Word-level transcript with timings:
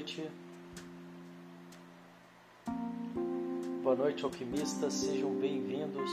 Noite. 0.00 0.26
Boa 3.82 3.94
noite, 3.94 4.24
alquimistas. 4.24 4.94
Sejam 4.94 5.30
bem-vindos 5.34 6.10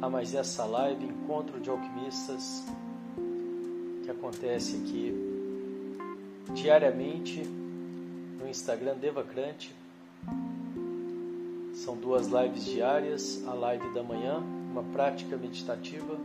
a 0.00 0.08
mais 0.08 0.32
essa 0.36 0.64
live 0.64 1.04
Encontro 1.04 1.58
de 1.58 1.68
Alquimistas 1.68 2.62
que 4.04 4.10
acontece 4.12 4.76
aqui 4.76 5.12
diariamente 6.54 7.42
no 7.42 8.48
Instagram 8.48 8.94
Devacrante. 8.98 9.74
São 11.74 11.96
duas 11.96 12.28
lives 12.28 12.64
diárias, 12.64 13.42
a 13.48 13.52
live 13.52 13.92
da 13.92 14.04
manhã, 14.04 14.38
uma 14.70 14.84
prática 14.84 15.36
meditativa 15.36 16.16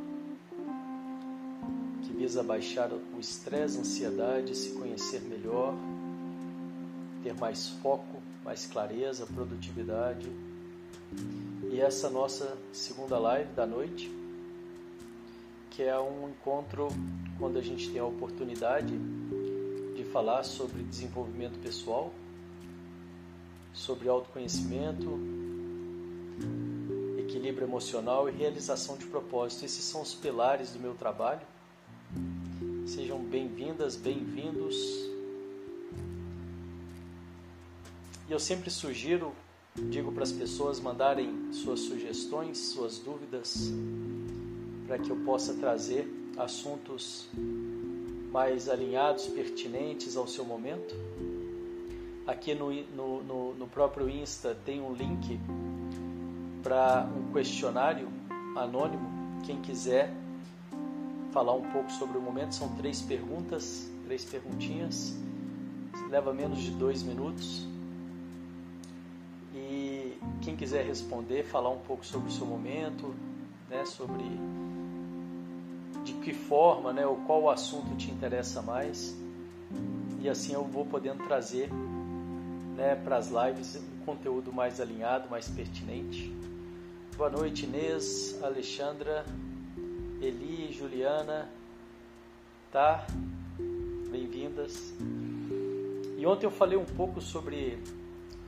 que 2.04 2.14
visa 2.14 2.44
baixar 2.44 2.92
o 2.92 3.20
estresse, 3.20 3.80
ansiedade, 3.80 4.56
se 4.56 4.73
conhecer 4.73 5.22
melhor, 5.22 5.73
ter 7.23 7.34
mais 7.34 7.70
foco, 7.70 8.22
mais 8.44 8.66
clareza, 8.66 9.26
produtividade. 9.26 10.30
E 11.72 11.80
essa 11.80 12.09
nossa 12.09 12.58
segunda 12.73 13.17
live 13.17 13.52
da 13.53 13.66
noite, 13.66 14.11
que 15.72 15.81
é 15.81 15.98
um 15.98 16.30
encontro 16.30 16.89
quando 17.39 17.58
a 17.58 17.61
gente 17.61 17.89
tem 17.89 18.00
a 18.00 18.06
oportunidade 18.06 18.94
de 19.95 20.03
falar 20.11 20.44
sobre 20.44 20.83
desenvolvimento 20.83 21.58
pessoal, 21.59 22.14
sobre 23.73 24.09
autoconhecimento, 24.09 25.20
equilíbrio 27.17 27.66
emocional 27.66 28.30
e 28.30 28.31
realização 28.33 28.98
de 28.98 29.05
propósito. 29.05 29.66
Esses 29.66 29.83
são 29.83 30.02
os 30.02 30.14
pilares 30.14 30.72
do 30.72 30.80
meu 30.80 30.94
trabalho. 30.94 31.42
Sejam 32.86 33.20
bem-vindas, 33.20 33.95
bem-vindos. 33.95 35.12
Eu 38.34 38.39
sempre 38.39 38.72
sugiro, 38.72 39.31
digo 39.76 40.12
para 40.12 40.23
as 40.23 40.31
pessoas 40.31 40.80
mandarem 40.80 41.53
suas 41.53 41.81
sugestões, 41.81 42.58
suas 42.58 42.98
dúvidas, 42.98 43.72
para 44.88 44.98
que 44.98 45.12
eu 45.12 45.17
possa 45.17 45.53
trazer 45.53 46.12
assuntos 46.36 47.28
mais 48.31 48.67
alinhados, 48.67 49.28
pertinentes 49.28 50.17
ao 50.17 50.28
seu 50.28 50.44
momento. 50.44 50.95
Aqui 52.26 52.56
no, 52.56 52.73
no, 52.95 53.23
no, 53.23 53.54
no 53.54 53.67
próprio 53.67 54.09
Insta 54.09 54.58
tem 54.66 54.81
um 54.81 54.94
link 54.94 55.39
para 56.64 57.08
um 57.16 57.31
questionário 57.31 58.08
anônimo. 58.56 59.11
Quem 59.45 59.61
quiser 59.61 60.11
falar 61.31 61.54
um 61.54 61.70
pouco 61.70 61.92
sobre 61.92 62.17
o 62.17 62.22
momento, 62.22 62.56
são 62.56 62.70
três 62.78 63.00
perguntas, 63.00 63.88
três 64.06 64.26
perguntinhas, 64.26 65.16
leva 66.09 66.34
menos 66.34 66.59
de 66.59 66.72
dois 66.72 67.04
minutos. 67.04 67.73
Quem 70.44 70.58
quiser 70.58 70.86
responder, 70.86 71.44
falar 71.44 71.69
um 71.69 71.80
pouco 71.80 72.05
sobre 72.05 72.27
o 72.27 72.31
seu 72.31 72.45
momento, 72.45 73.16
né, 73.69 73.86
sobre 73.86 74.23
de 76.03 76.13
que 76.16 76.33
forma, 76.33 76.92
né, 76.92 77.08
ou 77.08 77.15
qual 77.26 77.49
assunto 77.49 77.95
te 77.95 78.11
interessa 78.11 78.61
mais. 78.61 79.15
E 80.20 80.27
assim 80.27 80.53
eu 80.53 80.65
vou 80.65 80.86
podendo 80.86 81.23
trazer 81.26 81.70
né, 82.76 82.93
para 82.95 83.17
as 83.17 83.30
lives 83.30 83.77
um 83.77 84.05
conteúdo 84.05 84.52
mais 84.52 84.82
alinhado, 84.82 85.30
mais 85.30 85.48
pertinente. 85.48 86.33
Boa 87.15 87.30
noite, 87.30 87.65
Inês, 87.65 88.37
Alexandra, 88.43 89.26
Eli, 90.21 90.73
Juliana, 90.73 91.48
tá? 92.70 93.08
Bem-vindas. 94.09 94.93
E 96.17 96.26
ontem 96.26 96.45
eu 96.45 96.52
falei 96.52 96.77
um 96.77 96.86
pouco 96.86 97.21
sobre 97.21 97.77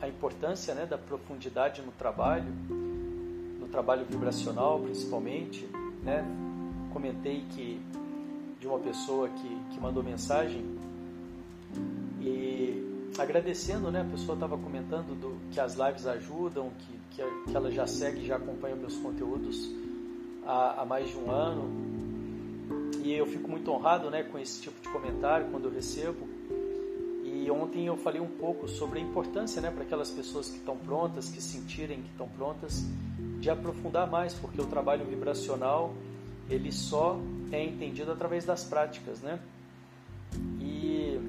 a 0.02 0.08
importância 0.08 0.74
né, 0.74 0.86
da 0.86 0.98
profundidade 0.98 1.82
no 1.82 1.92
trabalho, 1.92 2.52
no 2.70 3.68
trabalho 3.68 4.06
vibracional 4.06 4.80
principalmente, 4.80 5.68
né? 6.04 6.26
comentei 6.92 7.46
que 7.52 7.82
de 8.60 8.68
uma 8.68 8.80
pessoa 8.80 9.28
que, 9.28 9.60
que 9.72 9.80
mandou 9.82 10.02
mensagem 10.02 10.64
e 12.22 13.12
agradecendo, 13.18 13.92
né? 13.92 14.02
A 14.02 14.06
pessoa 14.06 14.34
estava 14.34 14.58
comentando 14.58 15.14
do, 15.20 15.38
que 15.52 15.60
as 15.60 15.76
lives 15.76 16.08
ajudam, 16.08 16.72
que, 16.80 17.00
que, 17.12 17.52
que, 17.52 17.56
ela 17.56 17.70
já 17.70 17.86
segue, 17.86 18.26
já 18.26 18.38
acompanha 18.38 18.76
meus 18.76 18.96
conteúdos 18.98 19.70
há, 20.46 20.82
há 20.82 20.86
mais 20.86 21.10
de 21.10 21.18
um 21.18 21.30
ano 21.30 21.96
e 23.04 23.14
eu 23.14 23.28
fico 23.28 23.48
muito 23.48 23.70
honrado, 23.72 24.10
né, 24.10 24.24
com 24.24 24.40
esse 24.40 24.62
tipo 24.62 24.82
de 24.82 24.90
comentário 24.90 25.48
quando 25.52 25.66
eu 25.66 25.72
recebo. 25.72 26.28
E 27.46 27.52
ontem 27.52 27.86
eu 27.86 27.96
falei 27.96 28.20
um 28.20 28.38
pouco 28.40 28.68
sobre 28.68 28.98
a 28.98 29.02
importância, 29.04 29.62
né, 29.62 29.70
para 29.70 29.84
aquelas 29.84 30.10
pessoas 30.10 30.50
que 30.50 30.58
estão 30.58 30.76
prontas, 30.76 31.30
que 31.30 31.40
sentirem 31.40 32.02
que 32.02 32.10
estão 32.10 32.28
prontas, 32.28 32.84
de 33.40 33.52
aprofundar 33.52 34.10
mais, 34.10 34.34
porque 34.34 34.60
o 34.60 34.66
trabalho 34.66 35.06
vibracional 35.06 35.94
ele 36.50 36.72
só 36.72 37.20
é 37.52 37.64
entendido 37.64 38.12
através 38.12 38.46
das 38.46 38.64
práticas, 38.64 39.22
né? 39.22 39.40
E, 40.60 41.20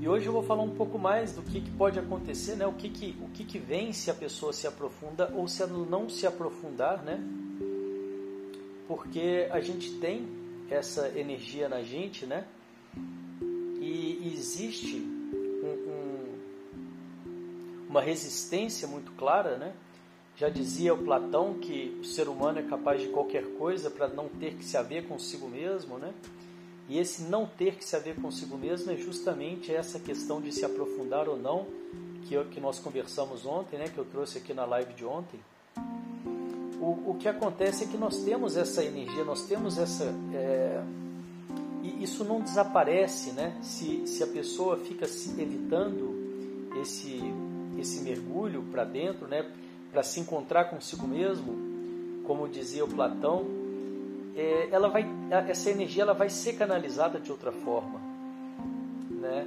e 0.00 0.08
hoje 0.08 0.24
eu 0.24 0.32
vou 0.32 0.42
falar 0.42 0.62
um 0.62 0.74
pouco 0.74 0.98
mais 0.98 1.34
do 1.34 1.42
que, 1.42 1.60
que 1.60 1.70
pode 1.72 1.98
acontecer, 1.98 2.56
né? 2.56 2.66
O 2.66 2.72
que 2.72 2.88
que, 2.88 3.14
o 3.20 3.28
que 3.28 3.44
que 3.44 3.58
vem 3.58 3.92
se 3.92 4.10
a 4.10 4.14
pessoa 4.14 4.50
se 4.50 4.66
aprofunda 4.66 5.30
ou 5.34 5.46
se 5.46 5.62
não 5.66 6.08
se 6.08 6.26
aprofundar, 6.26 7.02
né? 7.02 7.22
Porque 8.88 9.46
a 9.50 9.60
gente 9.60 9.90
tem 9.98 10.26
essa 10.70 11.06
energia 11.18 11.68
na 11.68 11.82
gente, 11.82 12.24
né? 12.24 12.46
E 13.90 14.32
existe 14.36 14.98
um, 14.98 15.90
um, 15.90 16.38
uma 17.88 18.00
resistência 18.00 18.86
muito 18.86 19.10
clara, 19.12 19.56
né? 19.56 19.72
Já 20.36 20.48
dizia 20.48 20.94
o 20.94 20.98
Platão 20.98 21.54
que 21.54 21.98
o 22.00 22.04
ser 22.04 22.28
humano 22.28 22.60
é 22.60 22.62
capaz 22.62 23.02
de 23.02 23.08
qualquer 23.08 23.44
coisa 23.58 23.90
para 23.90 24.06
não 24.06 24.28
ter 24.28 24.54
que 24.54 24.64
se 24.64 24.76
haver 24.76 25.08
consigo 25.08 25.48
mesmo, 25.48 25.98
né? 25.98 26.14
E 26.88 27.00
esse 27.00 27.22
não 27.22 27.46
ter 27.46 27.74
que 27.74 27.84
se 27.84 27.96
haver 27.96 28.14
consigo 28.14 28.56
mesmo 28.56 28.92
é 28.92 28.96
justamente 28.96 29.74
essa 29.74 29.98
questão 29.98 30.40
de 30.40 30.52
se 30.52 30.64
aprofundar 30.64 31.28
ou 31.28 31.36
não, 31.36 31.66
que, 32.28 32.42
que 32.44 32.60
nós 32.60 32.78
conversamos 32.78 33.44
ontem, 33.44 33.76
né? 33.76 33.88
Que 33.88 33.98
eu 33.98 34.04
trouxe 34.04 34.38
aqui 34.38 34.54
na 34.54 34.64
live 34.66 34.94
de 34.94 35.04
ontem. 35.04 35.40
O, 36.80 37.10
o 37.10 37.16
que 37.18 37.26
acontece 37.26 37.84
é 37.84 37.86
que 37.88 37.96
nós 37.96 38.22
temos 38.22 38.56
essa 38.56 38.84
energia, 38.84 39.24
nós 39.24 39.42
temos 39.46 39.78
essa. 39.78 40.14
É, 40.32 40.80
e 41.82 42.02
isso 42.02 42.24
não 42.24 42.40
desaparece, 42.40 43.32
né? 43.32 43.56
Se, 43.62 44.06
se 44.06 44.22
a 44.22 44.26
pessoa 44.26 44.76
fica 44.76 45.04
evitando 45.04 46.70
esse, 46.80 47.20
esse 47.78 48.02
mergulho 48.02 48.62
para 48.70 48.84
dentro, 48.84 49.26
né? 49.26 49.50
para 49.90 50.02
se 50.02 50.20
encontrar 50.20 50.66
consigo 50.66 51.06
mesmo, 51.06 52.22
como 52.24 52.48
dizia 52.48 52.84
o 52.84 52.88
Platão, 52.88 53.44
é, 54.36 54.68
ela 54.70 54.88
vai, 54.88 55.04
essa 55.48 55.70
energia 55.70 56.02
ela 56.02 56.14
vai 56.14 56.30
ser 56.30 56.54
canalizada 56.54 57.18
de 57.18 57.30
outra 57.30 57.50
forma, 57.50 58.00
né? 59.10 59.46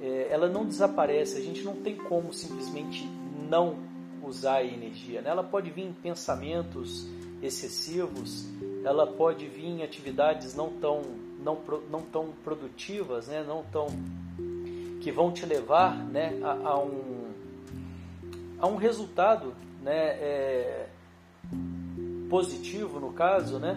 É, 0.00 0.28
ela 0.30 0.48
não 0.48 0.64
desaparece. 0.64 1.38
A 1.38 1.40
gente 1.40 1.62
não 1.62 1.76
tem 1.76 1.94
como 1.94 2.32
simplesmente 2.32 3.06
não 3.48 3.76
usar 4.22 4.56
a 4.56 4.64
energia. 4.64 5.20
Né? 5.20 5.30
Ela 5.30 5.44
pode 5.44 5.70
vir 5.70 5.84
em 5.84 5.92
pensamentos 5.92 7.06
excessivos, 7.40 8.46
ela 8.84 9.06
pode 9.06 9.46
vir 9.46 9.66
em 9.66 9.82
atividades 9.84 10.56
não 10.56 10.70
tão 10.70 11.02
não, 11.42 11.58
não 11.90 12.02
tão 12.02 12.28
produtivas, 12.44 13.28
né? 13.28 13.44
Não 13.46 13.62
tão 13.64 13.86
que 15.00 15.10
vão 15.10 15.32
te 15.32 15.44
levar, 15.44 15.96
né? 15.96 16.38
a, 16.42 16.70
a 16.70 16.78
um 16.78 17.22
a 18.62 18.66
um 18.68 18.76
resultado 18.76 19.52
né, 19.82 20.10
é, 20.20 20.86
positivo 22.30 23.00
no 23.00 23.12
caso, 23.12 23.58
né, 23.58 23.76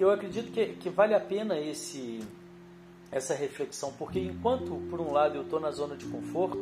eu 0.00 0.10
acredito 0.10 0.50
que, 0.50 0.66
que 0.74 0.90
vale 0.90 1.14
a 1.14 1.20
pena 1.20 1.56
esse, 1.56 2.20
essa 3.12 3.34
reflexão, 3.34 3.92
porque 3.96 4.18
enquanto 4.18 4.82
por 4.90 5.00
um 5.00 5.12
lado 5.12 5.36
eu 5.36 5.42
estou 5.42 5.60
na 5.60 5.70
zona 5.70 5.96
de 5.96 6.04
conforto 6.06 6.60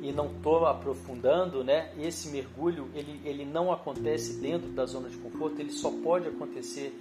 e 0.00 0.12
não 0.12 0.26
estou 0.26 0.64
aprofundando, 0.64 1.64
né, 1.64 1.92
esse 1.98 2.28
mergulho 2.28 2.88
ele, 2.94 3.20
ele 3.24 3.44
não 3.44 3.72
acontece 3.72 4.40
dentro 4.40 4.68
da 4.68 4.86
zona 4.86 5.08
de 5.08 5.16
conforto, 5.16 5.60
ele 5.60 5.72
só 5.72 5.90
pode 5.90 6.28
acontecer 6.28 6.94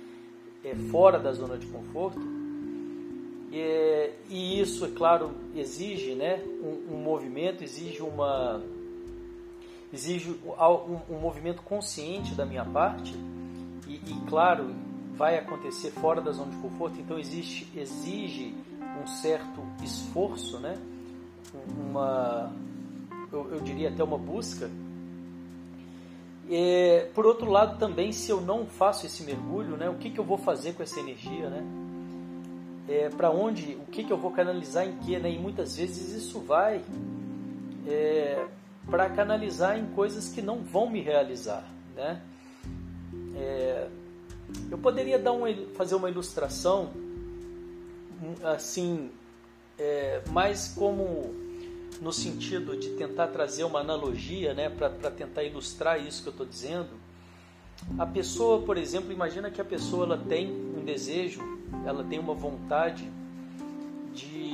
é, 0.64 0.76
fora 0.92 1.20
da 1.20 1.32
zona 1.34 1.58
de 1.58 1.66
conforto. 1.68 2.22
E, 3.52 4.12
e 4.30 4.62
isso, 4.62 4.86
é 4.86 4.90
claro, 4.90 5.32
exige 5.56 6.16
né, 6.16 6.42
um, 6.64 6.96
um 6.96 6.98
movimento, 7.04 7.64
exige 7.64 8.02
uma, 8.02 8.62
exige 9.92 10.32
um, 10.32 11.16
um 11.16 11.20
movimento 11.20 11.62
consciente 11.62 12.34
da 12.34 12.46
minha 12.46 12.64
parte 12.64 13.14
e, 13.88 13.96
e, 13.96 14.22
claro, 14.30 14.74
vai 15.16 15.38
acontecer 15.38 15.92
fora 15.92 16.22
da 16.22 16.32
zona 16.32 16.52
de 16.52 16.58
conforto, 16.58 17.00
então 17.00 17.20
existe, 17.20 17.68
exige 17.78 18.56
um 19.02 19.08
certo 19.08 19.62
esforço, 19.84 20.60
né? 20.60 20.78
uma, 21.78 22.54
eu, 23.32 23.52
eu 23.52 23.60
diria 23.62 23.90
até 23.90 24.04
uma 24.04 24.18
busca. 24.18 24.70
E, 26.52 27.08
por 27.16 27.26
outro 27.26 27.50
lado, 27.50 27.80
também, 27.80 28.12
se 28.12 28.30
eu 28.30 28.42
não 28.42 28.66
faço 28.66 29.06
esse 29.06 29.24
mergulho, 29.24 29.78
né, 29.78 29.90
o 29.90 29.96
que, 29.96 30.10
que 30.10 30.20
eu 30.20 30.24
vou 30.24 30.38
fazer 30.38 30.74
com 30.74 30.84
essa 30.84 31.00
energia? 31.00 31.50
Né? 31.50 31.64
é, 32.92 33.10
para 33.10 33.30
onde, 33.30 33.76
o 33.76 33.86
que, 33.90 34.04
que 34.04 34.12
eu 34.12 34.18
vou 34.18 34.32
canalizar 34.32 34.86
em 34.86 34.98
que, 34.98 35.18
né? 35.18 35.32
E 35.32 35.40
muitas 35.40 35.78
vezes 35.78 36.10
isso 36.10 36.40
vai 36.40 36.84
é, 37.88 38.46
para 38.90 39.10
canalizar 39.10 39.80
em 39.80 39.86
coisas 39.88 40.30
que 40.30 40.42
não 40.42 40.58
vão 40.58 40.90
me 40.90 41.02
realizar, 41.02 41.64
né? 41.96 42.22
É, 43.36 43.88
eu 44.70 44.78
poderia 44.78 45.18
dar 45.18 45.32
um, 45.32 45.44
fazer 45.74 45.96
uma 45.96 46.10
ilustração 46.10 46.92
assim, 48.44 49.10
é, 49.80 50.22
mais 50.30 50.68
como 50.68 51.34
no 52.02 52.12
sentido 52.12 52.76
de 52.76 52.90
tentar 52.90 53.28
trazer 53.28 53.64
uma 53.64 53.80
analogia, 53.80 54.56
né, 54.56 54.70
para 54.70 54.90
tentar 54.90 55.44
ilustrar 55.44 56.04
isso 56.04 56.24
que 56.24 56.30
eu 56.30 56.32
estou 56.32 56.48
dizendo. 56.48 56.90
A 57.98 58.06
pessoa, 58.08 58.62
por 58.64 58.76
exemplo, 58.76 59.12
imagina 59.12 59.52
que 59.52 59.62
a 59.62 59.66
pessoa 59.66 60.06
ela 60.06 60.18
tem 60.18 60.52
um 60.52 60.84
desejo, 60.84 61.42
ela 61.86 62.04
tem 62.04 62.18
uma 62.18 62.34
vontade 62.34 63.08
de, 64.16 64.52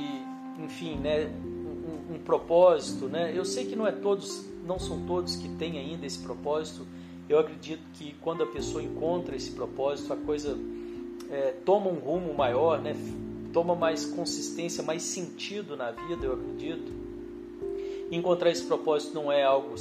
enfim, 0.59 0.95
né, 0.97 1.27
um, 1.27 2.15
um 2.15 2.19
propósito, 2.19 3.07
né? 3.07 3.31
Eu 3.33 3.45
sei 3.45 3.65
que 3.65 3.75
não 3.75 3.87
é 3.87 3.91
todos, 3.93 4.45
não 4.65 4.77
são 4.77 5.05
todos 5.05 5.37
que 5.37 5.47
têm 5.49 5.79
ainda 5.79 6.05
esse 6.05 6.19
propósito. 6.19 6.85
Eu 7.29 7.39
acredito 7.39 7.81
que 7.93 8.13
quando 8.21 8.43
a 8.43 8.47
pessoa 8.47 8.83
encontra 8.83 9.35
esse 9.35 9.51
propósito, 9.51 10.11
a 10.11 10.17
coisa 10.17 10.57
é, 11.29 11.53
toma 11.65 11.89
um 11.89 11.99
rumo 11.99 12.33
maior, 12.33 12.81
né? 12.81 12.95
Toma 13.53 13.73
mais 13.73 14.05
consistência, 14.05 14.83
mais 14.83 15.01
sentido 15.01 15.77
na 15.77 15.91
vida, 15.91 16.25
eu 16.25 16.33
acredito. 16.33 17.06
Encontrar 18.11 18.51
esse 18.51 18.63
propósito 18.63 19.13
não 19.13 19.31
é 19.31 19.43
algo, 19.43 19.75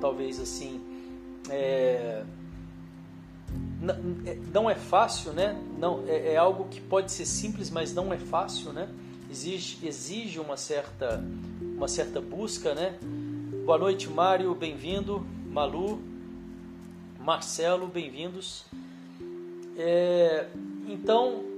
talvez 0.00 0.40
assim, 0.40 0.80
é, 1.50 2.24
é, 4.26 4.38
não 4.52 4.70
é 4.70 4.74
fácil, 4.74 5.32
né? 5.32 5.60
Não, 5.78 6.04
é, 6.06 6.32
é, 6.32 6.36
algo 6.36 6.66
que 6.68 6.80
pode 6.80 7.12
ser 7.12 7.26
simples, 7.26 7.70
mas 7.70 7.92
não 7.92 8.12
é 8.12 8.18
fácil, 8.18 8.72
né? 8.72 8.88
Exige, 9.30 9.86
exige 9.86 10.38
uma 10.38 10.56
certa, 10.56 11.22
uma 11.60 11.88
certa 11.88 12.20
busca, 12.20 12.74
né? 12.74 12.96
Boa 13.64 13.78
noite, 13.78 14.08
Mário, 14.08 14.54
bem-vindo. 14.54 15.26
Malu, 15.50 16.00
Marcelo, 17.18 17.86
bem-vindos. 17.86 18.64
É, 19.76 20.48
então, 20.86 21.53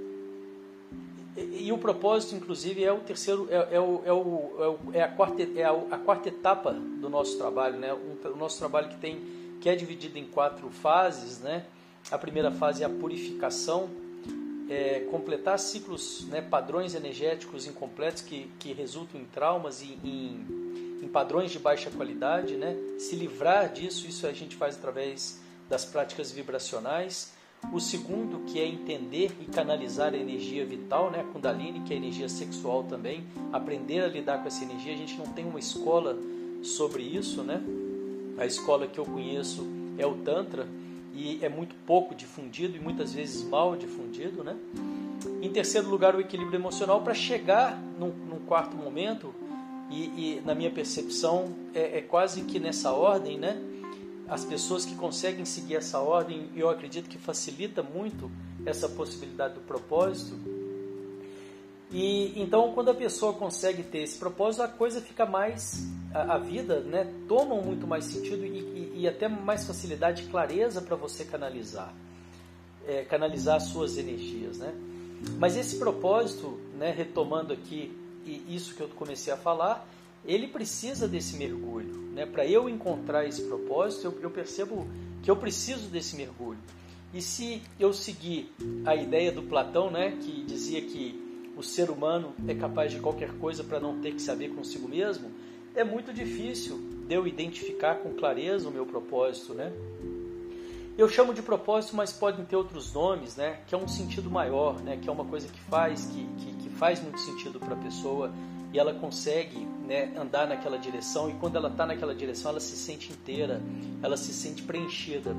e, 1.37 1.71
o 1.71 1.77
propósito, 1.77 2.35
inclusive, 2.35 2.83
é 2.83 2.91
o 2.91 2.99
terceiro, 2.99 3.47
é, 3.51 3.75
é, 3.75 3.79
o, 3.79 4.01
é, 4.03 4.11
o, 4.11 4.77
é, 4.91 5.03
a, 5.03 5.07
quarta, 5.07 5.43
é 5.43 5.63
a, 5.63 5.97
quarta 5.97 6.29
etapa 6.29 6.73
do 6.73 7.09
nosso 7.09 7.37
trabalho, 7.37 7.77
né? 7.77 7.93
Um, 7.93 8.17
o 8.31 8.35
nosso 8.35 8.57
trabalho 8.57 8.89
que 8.89 8.97
tem, 8.97 9.21
que 9.61 9.69
é 9.69 9.75
dividido 9.75 10.17
em 10.17 10.25
quatro 10.25 10.67
fases, 10.69 11.39
né? 11.39 11.65
A 12.09 12.17
primeira 12.17 12.49
fase 12.49 12.81
é 12.81 12.87
a 12.87 12.89
purificação, 12.89 13.87
é, 14.67 15.01
completar 15.11 15.59
ciclos, 15.59 16.25
né, 16.27 16.41
padrões 16.41 16.95
energéticos 16.95 17.67
incompletos 17.67 18.21
que, 18.21 18.51
que 18.59 18.73
resultam 18.73 19.21
em 19.21 19.25
traumas 19.25 19.81
e 19.81 19.97
em, 20.03 20.99
em 21.03 21.07
padrões 21.07 21.51
de 21.51 21.59
baixa 21.59 21.91
qualidade, 21.91 22.55
né? 22.55 22.75
Se 22.97 23.15
livrar 23.15 23.71
disso, 23.71 24.07
isso 24.07 24.25
a 24.25 24.33
gente 24.33 24.55
faz 24.55 24.75
através 24.75 25.39
das 25.69 25.85
práticas 25.85 26.31
vibracionais. 26.31 27.36
O 27.73 27.79
segundo, 27.79 28.39
que 28.45 28.59
é 28.59 28.65
entender 28.65 29.35
e 29.41 29.45
canalizar 29.45 30.13
a 30.13 30.17
energia 30.17 30.65
vital, 30.65 31.11
né? 31.11 31.25
Kundalini, 31.33 31.81
que 31.81 31.93
é 31.93 31.95
a 31.95 31.99
energia 31.99 32.29
sexual 32.29 32.83
também, 32.83 33.23
aprender 33.51 34.01
a 34.01 34.07
lidar 34.07 34.39
com 34.39 34.47
essa 34.47 34.63
energia. 34.63 34.93
A 34.93 34.97
gente 34.97 35.17
não 35.17 35.27
tem 35.27 35.45
uma 35.45 35.59
escola 35.59 36.17
sobre 36.63 37.03
isso, 37.03 37.43
né? 37.43 37.61
A 38.37 38.45
escola 38.45 38.87
que 38.87 38.97
eu 38.97 39.05
conheço 39.05 39.65
é 39.97 40.05
o 40.05 40.15
Tantra, 40.15 40.67
e 41.17 41.39
é 41.41 41.49
muito 41.49 41.75
pouco 41.85 42.13
difundido 42.13 42.77
e 42.77 42.79
muitas 42.79 43.11
vezes 43.11 43.43
mal 43.43 43.75
difundido, 43.75 44.43
né? 44.43 44.55
Em 45.41 45.49
terceiro 45.49 45.89
lugar, 45.89 46.15
o 46.15 46.21
equilíbrio 46.21 46.57
emocional 46.57 47.01
para 47.01 47.15
chegar 47.15 47.81
num, 47.99 48.13
num, 48.29 48.39
quarto 48.45 48.77
momento 48.77 49.33
e, 49.89 50.03
e 50.37 50.41
na 50.45 50.53
minha 50.53 50.69
percepção 50.69 51.51
é, 51.73 51.97
é, 51.97 52.01
quase 52.01 52.43
que 52.43 52.59
nessa 52.59 52.91
ordem, 52.91 53.37
né? 53.37 53.59
As 54.29 54.43
pessoas 54.43 54.85
que 54.85 54.95
conseguem 54.95 55.45
seguir 55.45 55.75
essa 55.75 55.99
ordem, 55.99 56.49
eu 56.55 56.69
acredito 56.69 57.09
que 57.09 57.17
facilita 57.17 57.81
muito 57.81 58.29
essa 58.65 58.89
possibilidade 58.89 59.53
do 59.53 59.61
propósito. 59.61 60.37
E 61.89 62.33
então, 62.41 62.73
quando 62.73 62.89
a 62.89 62.93
pessoa 62.93 63.31
consegue 63.33 63.83
ter 63.83 63.99
esse 63.99 64.17
propósito, 64.17 64.63
a 64.63 64.67
coisa 64.67 64.99
fica 64.99 65.25
mais 65.25 65.87
a, 66.13 66.35
a 66.35 66.37
vida, 66.37 66.81
né? 66.81 67.13
Toma 67.27 67.55
muito 67.55 67.87
mais 67.87 68.03
sentido 68.03 68.45
e, 68.45 68.91
e 68.95 69.07
até 69.07 69.29
mais 69.29 69.65
facilidade 69.65 70.23
e 70.23 70.27
clareza 70.27 70.81
para 70.81 70.97
você 70.97 71.23
canalizar, 71.23 71.93
é, 72.85 73.05
canalizar 73.05 73.55
as 73.55 73.63
suas 73.63 73.97
energias, 73.97 74.57
né? 74.57 74.73
Mas 75.39 75.55
esse 75.55 75.77
propósito, 75.77 76.59
né, 76.77 76.91
retomando 76.91 77.53
aqui 77.53 77.95
isso 78.47 78.75
que 78.75 78.81
eu 78.81 78.89
comecei 78.89 79.31
a 79.31 79.37
falar, 79.37 79.87
ele 80.25 80.47
precisa 80.47 81.07
desse 81.07 81.37
mergulho, 81.37 82.06
né? 82.17 82.25
Para 82.25 82.47
eu 82.47 82.67
encontrar 82.67 83.25
esse 83.25 83.43
propósito, 83.43 84.05
eu, 84.07 84.21
eu 84.23 84.31
percebo 84.31 84.87
que 85.21 85.29
eu 85.29 85.35
preciso 85.35 85.87
desse 85.87 86.15
mergulho. 86.15 86.57
E 87.13 87.21
se 87.21 87.61
eu 87.79 87.93
seguir 87.93 88.51
a 88.85 88.95
ideia 88.95 89.31
do 89.31 89.43
Platão, 89.43 89.91
né, 89.91 90.17
que 90.19 90.43
dizia 90.43 90.81
que 90.81 91.23
o 91.55 91.61
ser 91.61 91.91
humano 91.91 92.33
é 92.47 92.55
capaz 92.55 92.91
de 92.91 92.99
qualquer 92.99 93.31
coisa 93.37 93.63
para 93.63 93.79
não 93.79 94.01
ter 94.01 94.13
que 94.13 94.21
saber 94.21 94.49
consigo 94.49 94.87
mesmo, 94.87 95.31
é 95.75 95.83
muito 95.83 96.11
difícil 96.11 96.79
de 97.07 97.13
eu 97.13 97.27
identificar 97.27 97.95
com 97.95 98.13
clareza 98.15 98.67
o 98.67 98.71
meu 98.71 98.85
propósito, 98.85 99.53
né? 99.53 99.71
Eu 100.97 101.07
chamo 101.07 101.31
de 101.31 101.43
propósito, 101.43 101.95
mas 101.95 102.11
podem 102.11 102.43
ter 102.43 102.55
outros 102.55 102.91
nomes, 102.91 103.35
né? 103.35 103.59
Que 103.67 103.75
é 103.75 103.77
um 103.77 103.87
sentido 103.87 104.29
maior, 104.31 104.81
né? 104.81 104.97
Que 104.99 105.07
é 105.07 105.11
uma 105.11 105.25
coisa 105.25 105.47
que 105.47 105.59
faz, 105.61 106.07
que, 106.07 106.25
que, 106.43 106.55
faz 106.77 107.01
muito 107.01 107.19
sentido 107.19 107.59
para 107.59 107.73
a 107.73 107.77
pessoa 107.77 108.31
e 108.73 108.79
ela 108.79 108.93
consegue 108.93 109.67
né, 109.87 110.13
andar 110.17 110.47
naquela 110.47 110.77
direção 110.77 111.29
e 111.29 111.33
quando 111.33 111.55
ela 111.55 111.69
está 111.69 111.85
naquela 111.85 112.13
direção 112.13 112.51
ela 112.51 112.59
se 112.59 112.75
sente 112.75 113.11
inteira, 113.11 113.61
ela 114.01 114.17
se 114.17 114.33
sente 114.33 114.61
preenchida. 114.63 115.35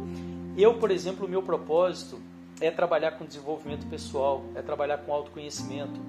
Eu, 0.57 0.75
por 0.75 0.91
exemplo, 0.91 1.27
o 1.27 1.29
meu 1.29 1.43
propósito 1.43 2.21
é 2.61 2.71
trabalhar 2.71 3.13
com 3.13 3.25
desenvolvimento 3.25 3.87
pessoal, 3.87 4.45
é 4.55 4.63
trabalhar 4.63 4.99
com 4.99 5.13
autoconhecimento. 5.13 6.01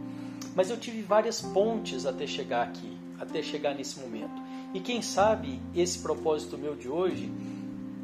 Mas 0.56 0.70
eu 0.70 0.78
tive 0.78 1.02
várias 1.02 1.42
pontes 1.42 2.06
até 2.06 2.26
chegar 2.26 2.64
aqui, 2.64 2.98
até 3.20 3.42
chegar 3.42 3.76
nesse 3.76 4.00
momento. 4.00 4.42
E 4.74 4.80
quem 4.80 5.02
sabe 5.02 5.62
esse 5.76 6.00
propósito 6.00 6.58
meu 6.58 6.76
de 6.76 6.90
hoje, 6.90 7.32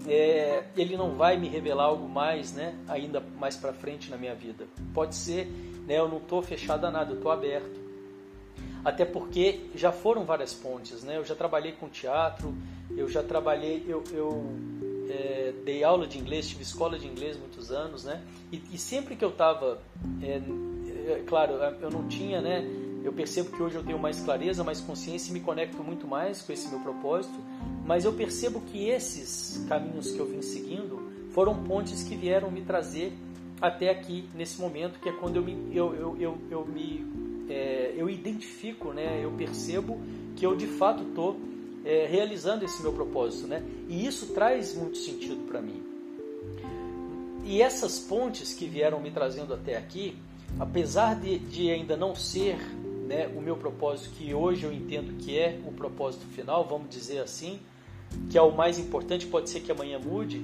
é, 0.07 0.65
ele 0.75 0.95
não 0.95 1.15
vai 1.15 1.37
me 1.37 1.47
revelar 1.47 1.85
algo 1.85 2.07
mais, 2.07 2.53
né, 2.53 2.75
ainda 2.87 3.23
mais 3.39 3.55
para 3.55 3.73
frente 3.73 4.11
na 4.11 4.17
minha 4.17 4.35
vida. 4.35 4.67
Pode 4.93 5.15
ser, 5.15 5.47
né, 5.85 5.99
eu 5.99 6.07
não 6.07 6.17
estou 6.17 6.41
fechado 6.41 6.85
a 6.85 6.91
nada, 6.91 7.11
eu 7.11 7.17
estou 7.17 7.31
aberto. 7.31 7.85
Até 8.83 9.03
porque 9.03 9.61
já 9.73 9.91
foram 9.91 10.25
várias 10.25 10.53
pontes, 10.53 11.03
né? 11.03 11.17
Eu 11.17 11.25
já 11.25 11.33
trabalhei 11.33 11.71
com 11.71 11.89
teatro, 11.89 12.53
eu 12.95 13.09
já 13.09 13.23
trabalhei, 13.23 13.83
eu, 13.87 14.03
eu 14.11 14.45
é, 15.09 15.53
dei 15.65 15.83
aula 15.83 16.05
de 16.05 16.19
inglês, 16.19 16.47
tive 16.47 16.61
escola 16.61 16.99
de 16.99 17.07
inglês 17.07 17.35
muitos 17.37 17.71
anos, 17.71 18.03
né? 18.03 18.21
E, 18.51 18.61
e 18.71 18.77
sempre 18.77 19.15
que 19.15 19.25
eu 19.25 19.29
estava, 19.29 19.81
é, 20.21 20.39
é, 21.11 21.23
claro, 21.25 21.53
eu 21.81 21.89
não 21.89 22.07
tinha, 22.07 22.41
né? 22.41 22.63
Eu 23.03 23.13
percebo 23.13 23.51
que 23.51 23.61
hoje 23.61 23.75
eu 23.75 23.83
tenho 23.83 23.99
mais 23.99 24.19
clareza, 24.19 24.63
mais 24.63 24.81
consciência 24.81 25.29
e 25.29 25.33
me 25.33 25.39
conecto 25.39 25.83
muito 25.83 26.07
mais 26.07 26.41
com 26.41 26.51
esse 26.51 26.67
meu 26.69 26.79
propósito, 26.79 27.35
mas 27.85 28.03
eu 28.03 28.13
percebo 28.13 28.61
que 28.61 28.89
esses 28.89 29.65
caminhos 29.67 30.11
que 30.11 30.19
eu 30.19 30.25
vim 30.25 30.41
seguindo 30.41 31.11
foram 31.31 31.63
pontes 31.63 32.03
que 32.03 32.15
vieram 32.15 32.49
me 32.49 32.61
trazer 32.61 33.13
até 33.61 33.89
aqui, 33.89 34.27
nesse 34.33 34.59
momento, 34.59 34.99
que 34.99 35.09
é 35.09 35.11
quando 35.13 35.37
eu 35.37 35.43
me, 35.43 35.75
eu, 35.75 35.95
eu, 35.95 36.17
eu, 36.19 36.37
eu 36.51 36.65
me 36.65 37.05
é, 37.49 37.93
eu 37.95 38.09
identifico, 38.09 38.91
né, 38.91 39.19
eu 39.23 39.31
percebo 39.31 39.99
que 40.35 40.45
eu 40.45 40.55
de 40.55 40.67
fato 40.67 41.03
estou 41.03 41.39
é, 41.85 42.07
realizando 42.07 42.65
esse 42.65 42.81
meu 42.81 42.91
propósito. 42.91 43.47
Né? 43.47 43.63
E 43.87 44.05
isso 44.05 44.33
traz 44.33 44.75
muito 44.75 44.97
sentido 44.97 45.47
para 45.47 45.61
mim. 45.61 45.83
E 47.45 47.61
essas 47.61 47.99
pontes 47.99 48.53
que 48.53 48.65
vieram 48.65 48.99
me 48.99 49.11
trazendo 49.11 49.53
até 49.53 49.77
aqui, 49.77 50.17
apesar 50.59 51.19
de, 51.19 51.37
de 51.37 51.69
ainda 51.69 51.95
não 51.95 52.15
ser 52.15 52.57
né, 53.05 53.27
o 53.27 53.39
meu 53.39 53.55
propósito, 53.55 54.09
que 54.15 54.33
hoje 54.33 54.63
eu 54.63 54.73
entendo 54.73 55.15
que 55.17 55.37
é 55.37 55.59
o 55.65 55.71
propósito 55.71 56.25
final, 56.25 56.65
vamos 56.67 56.89
dizer 56.89 57.19
assim, 57.19 57.59
que 58.31 58.37
é 58.37 58.41
o 58.41 58.51
mais 58.51 58.79
importante, 58.79 59.27
pode 59.27 59.51
ser 59.51 59.59
que 59.59 59.71
amanhã 59.71 59.99
mude. 59.99 60.43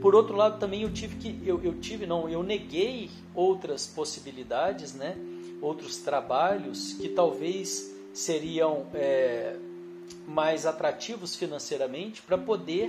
Por 0.00 0.14
outro 0.14 0.36
lado, 0.36 0.58
também 0.58 0.82
eu 0.82 0.92
tive 0.92 1.16
que, 1.16 1.40
eu, 1.46 1.62
eu 1.62 1.74
tive, 1.78 2.06
não, 2.06 2.28
eu 2.28 2.42
neguei 2.42 3.10
outras 3.34 3.86
possibilidades, 3.86 4.94
né, 4.94 5.16
outros 5.60 5.98
trabalhos 5.98 6.94
que 6.94 7.08
talvez 7.08 7.94
seriam 8.12 8.86
é, 8.94 9.56
mais 10.26 10.64
atrativos 10.66 11.36
financeiramente 11.36 12.22
para 12.22 12.38
poder 12.38 12.88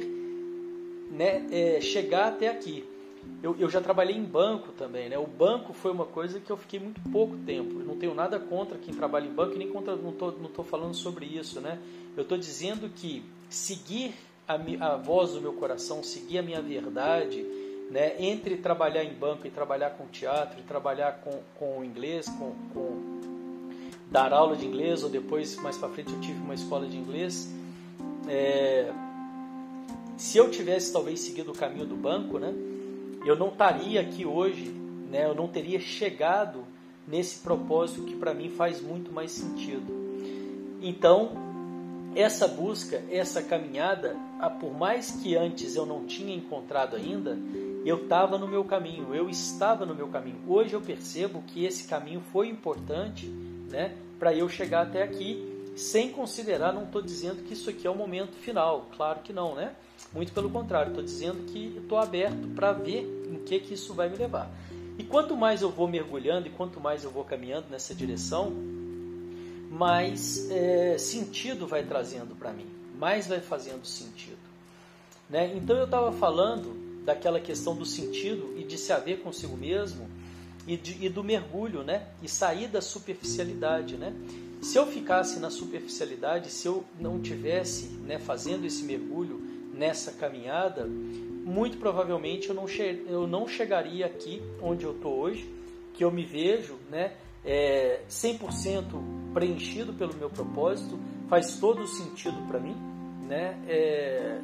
né, 1.11 1.45
é, 1.51 1.81
chegar 1.81 2.29
até 2.29 2.47
aqui. 2.47 2.85
Eu, 3.43 3.55
eu, 3.59 3.69
já 3.69 3.81
trabalhei 3.81 4.15
em 4.15 4.23
banco 4.23 4.71
também, 4.71 5.09
né? 5.09 5.17
O 5.17 5.27
banco 5.27 5.73
foi 5.73 5.91
uma 5.91 6.05
coisa 6.05 6.39
que 6.39 6.49
eu 6.49 6.57
fiquei 6.57 6.79
muito 6.79 6.99
pouco 7.11 7.37
tempo. 7.37 7.79
Eu 7.79 7.85
não 7.85 7.95
tenho 7.95 8.15
nada 8.15 8.39
contra 8.39 8.79
quem 8.79 8.93
trabalha 8.93 9.27
em 9.27 9.33
banco, 9.33 9.55
nem 9.55 9.69
contra, 9.69 9.95
não 9.95 10.09
estou 10.09 10.31
não 10.39 10.49
tô 10.49 10.63
falando 10.63 10.95
sobre 10.95 11.25
isso, 11.25 11.61
né? 11.61 11.79
Eu 12.17 12.23
estou 12.23 12.35
dizendo 12.35 12.89
que 12.89 13.23
seguir 13.47 14.15
a, 14.51 14.93
a 14.93 14.97
voz 14.97 15.31
do 15.31 15.41
meu 15.41 15.53
coração, 15.53 16.03
seguir 16.03 16.39
a 16.39 16.41
minha 16.41 16.61
verdade, 16.61 17.45
né, 17.89 18.15
entre 18.19 18.57
trabalhar 18.57 19.03
em 19.03 19.13
banco 19.13 19.45
e 19.45 19.49
trabalhar 19.49 19.91
com 19.91 20.07
teatro, 20.07 20.59
e 20.59 20.63
trabalhar 20.63 21.21
com, 21.23 21.39
com 21.59 21.83
inglês, 21.83 22.27
com, 22.27 22.53
com 22.73 23.21
dar 24.09 24.33
aula 24.33 24.55
de 24.55 24.65
inglês, 24.65 25.03
ou 25.03 25.09
depois, 25.09 25.55
mais 25.57 25.77
para 25.77 25.89
frente, 25.89 26.11
eu 26.11 26.19
tive 26.19 26.39
uma 26.39 26.53
escola 26.53 26.85
de 26.85 26.97
inglês. 26.97 27.49
É, 28.27 28.91
se 30.17 30.37
eu 30.37 30.49
tivesse 30.51 30.91
talvez 30.93 31.19
seguido 31.19 31.51
o 31.51 31.55
caminho 31.55 31.85
do 31.85 31.95
banco, 31.95 32.37
né, 32.37 32.53
eu 33.25 33.35
não 33.35 33.49
estaria 33.49 34.01
aqui 34.01 34.25
hoje, 34.25 34.69
né, 35.09 35.25
eu 35.25 35.35
não 35.35 35.47
teria 35.47 35.79
chegado 35.79 36.63
nesse 37.07 37.39
propósito 37.39 38.03
que 38.03 38.15
para 38.15 38.33
mim 38.33 38.49
faz 38.49 38.81
muito 38.81 39.11
mais 39.11 39.31
sentido. 39.31 40.01
Então, 40.81 41.50
essa 42.15 42.47
busca, 42.47 43.01
essa 43.09 43.41
caminhada, 43.41 44.15
por 44.59 44.73
mais 44.73 45.11
que 45.11 45.35
antes 45.35 45.75
eu 45.75 45.85
não 45.85 46.05
tinha 46.05 46.35
encontrado 46.35 46.95
ainda, 46.95 47.37
eu 47.85 48.03
estava 48.03 48.37
no 48.37 48.47
meu 48.47 48.63
caminho, 48.63 49.15
eu 49.15 49.29
estava 49.29 49.85
no 49.85 49.95
meu 49.95 50.07
caminho. 50.07 50.37
Hoje 50.47 50.73
eu 50.73 50.81
percebo 50.81 51.41
que 51.47 51.65
esse 51.65 51.87
caminho 51.87 52.21
foi 52.31 52.47
importante 52.49 53.27
né, 53.69 53.95
para 54.19 54.33
eu 54.33 54.47
chegar 54.49 54.83
até 54.83 55.01
aqui, 55.01 55.47
sem 55.75 56.11
considerar, 56.11 56.73
não 56.73 56.83
estou 56.83 57.01
dizendo 57.01 57.43
que 57.43 57.53
isso 57.53 57.69
aqui 57.69 57.87
é 57.87 57.89
o 57.89 57.95
momento 57.95 58.33
final, 58.33 58.89
claro 58.95 59.21
que 59.21 59.31
não, 59.31 59.55
né? 59.55 59.73
Muito 60.13 60.33
pelo 60.33 60.49
contrário, 60.49 60.89
estou 60.89 61.03
dizendo 61.03 61.45
que 61.45 61.77
estou 61.77 61.97
aberto 61.97 62.47
para 62.53 62.73
ver 62.73 63.03
em 63.31 63.39
que, 63.45 63.59
que 63.59 63.73
isso 63.73 63.93
vai 63.93 64.09
me 64.09 64.17
levar. 64.17 64.51
E 64.97 65.03
quanto 65.03 65.35
mais 65.37 65.61
eu 65.61 65.69
vou 65.69 65.87
mergulhando 65.87 66.47
e 66.47 66.51
quanto 66.51 66.79
mais 66.79 67.05
eu 67.05 67.09
vou 67.09 67.23
caminhando 67.23 67.67
nessa 67.69 67.95
direção, 67.95 68.53
mais 69.71 70.51
é, 70.51 70.97
sentido 70.97 71.65
vai 71.65 71.83
trazendo 71.83 72.35
para 72.35 72.51
mim, 72.51 72.67
mais 72.99 73.25
vai 73.25 73.39
fazendo 73.39 73.85
sentido. 73.85 74.37
Né? 75.29 75.53
Então 75.55 75.77
eu 75.77 75.85
estava 75.85 76.11
falando 76.11 77.03
daquela 77.05 77.39
questão 77.39 77.73
do 77.73 77.85
sentido 77.85 78.53
e 78.57 78.65
de 78.65 78.77
se 78.77 78.91
haver 78.91 79.21
consigo 79.21 79.55
mesmo 79.55 80.09
e, 80.67 80.75
de, 80.75 81.05
e 81.05 81.09
do 81.09 81.23
mergulho, 81.23 81.83
né? 81.83 82.07
E 82.21 82.27
sair 82.27 82.67
da 82.67 82.81
superficialidade, 82.81 83.95
né? 83.95 84.13
Se 84.61 84.77
eu 84.77 84.85
ficasse 84.85 85.39
na 85.39 85.49
superficialidade, 85.49 86.51
se 86.51 86.67
eu 86.67 86.83
não 86.99 87.19
tivesse, 87.19 87.85
né, 88.05 88.19
fazendo 88.19 88.65
esse 88.65 88.83
mergulho 88.83 89.41
nessa 89.73 90.11
caminhada, 90.11 90.85
muito 90.85 91.77
provavelmente 91.77 92.49
eu 92.49 92.53
não, 92.53 92.67
che 92.67 93.03
eu 93.07 93.25
não 93.25 93.47
chegaria 93.47 94.05
aqui 94.05 94.39
onde 94.61 94.83
eu 94.85 94.91
estou 94.91 95.17
hoje, 95.17 95.49
que 95.95 96.03
eu 96.03 96.11
me 96.11 96.23
vejo, 96.23 96.77
né, 96.91 97.13
é, 97.43 98.01
100% 98.07 99.20
preenchido 99.33 99.93
pelo 99.93 100.13
meu 100.15 100.29
propósito, 100.29 100.99
faz 101.27 101.57
todo 101.57 101.87
sentido 101.87 102.47
para 102.47 102.59
mim, 102.59 102.75
né? 103.27 103.57
É, 103.67 104.41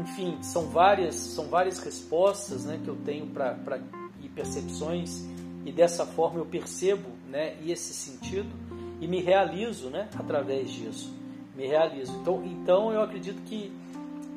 enfim, 0.00 0.38
são 0.42 0.66
várias, 0.68 1.14
são 1.14 1.46
várias 1.46 1.78
respostas, 1.78 2.64
né, 2.64 2.80
que 2.82 2.88
eu 2.88 2.96
tenho 2.96 3.26
para 3.26 3.80
e 4.22 4.28
percepções 4.28 5.24
e 5.64 5.70
dessa 5.70 6.04
forma 6.04 6.38
eu 6.38 6.46
percebo, 6.46 7.08
né, 7.28 7.56
esse 7.64 7.94
sentido 7.94 8.50
e 9.00 9.06
me 9.06 9.20
realizo, 9.20 9.90
né, 9.90 10.08
através 10.18 10.70
disso, 10.70 11.14
me 11.56 11.66
realizo. 11.66 12.12
Então, 12.20 12.42
então 12.44 12.92
eu 12.92 13.02
acredito 13.02 13.40
que 13.42 13.72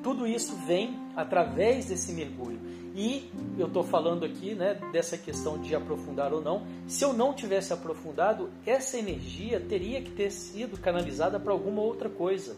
tudo 0.04 0.28
isso 0.28 0.56
vem 0.68 0.98
através 1.16 1.86
desse 1.88 2.14
mergulho. 2.14 2.60
E 2.98 3.30
eu 3.60 3.68
estou 3.68 3.84
falando 3.84 4.26
aqui 4.26 4.56
né, 4.56 4.74
dessa 4.92 5.20
questão 5.20 5.62
de 5.62 5.76
aprofundar 5.76 6.34
ou 6.34 6.42
não. 6.42 6.66
Se 6.88 7.06
eu 7.06 7.14
não 7.14 7.32
tivesse 7.32 7.72
aprofundado, 7.72 8.50
essa 8.66 8.98
energia 8.98 9.60
teria 9.60 10.02
que 10.02 10.10
ter 10.10 10.32
sido 10.32 10.80
canalizada 10.80 11.40
para 11.40 11.54
alguma 11.54 11.80
outra 11.80 12.10
coisa. 12.10 12.58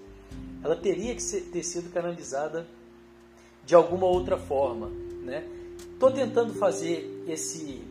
Ela 0.63 0.77
teria 0.77 1.13
que 1.13 1.21
ser, 1.21 1.41
ter 1.51 1.61
sido 1.61 1.91
canalizada 1.91 2.65
de 3.65 3.75
alguma 3.75 4.05
outra 4.05 4.37
forma. 4.37 4.89
Estou 5.91 6.09
né? 6.09 6.15
tentando 6.15 6.53
fazer 6.53 7.25
esse, 7.27 7.83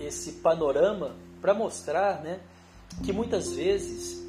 esse 0.00 0.32
panorama 0.32 1.14
para 1.40 1.54
mostrar 1.54 2.24
né, 2.24 2.40
que 3.04 3.12
muitas 3.12 3.52
vezes 3.52 4.20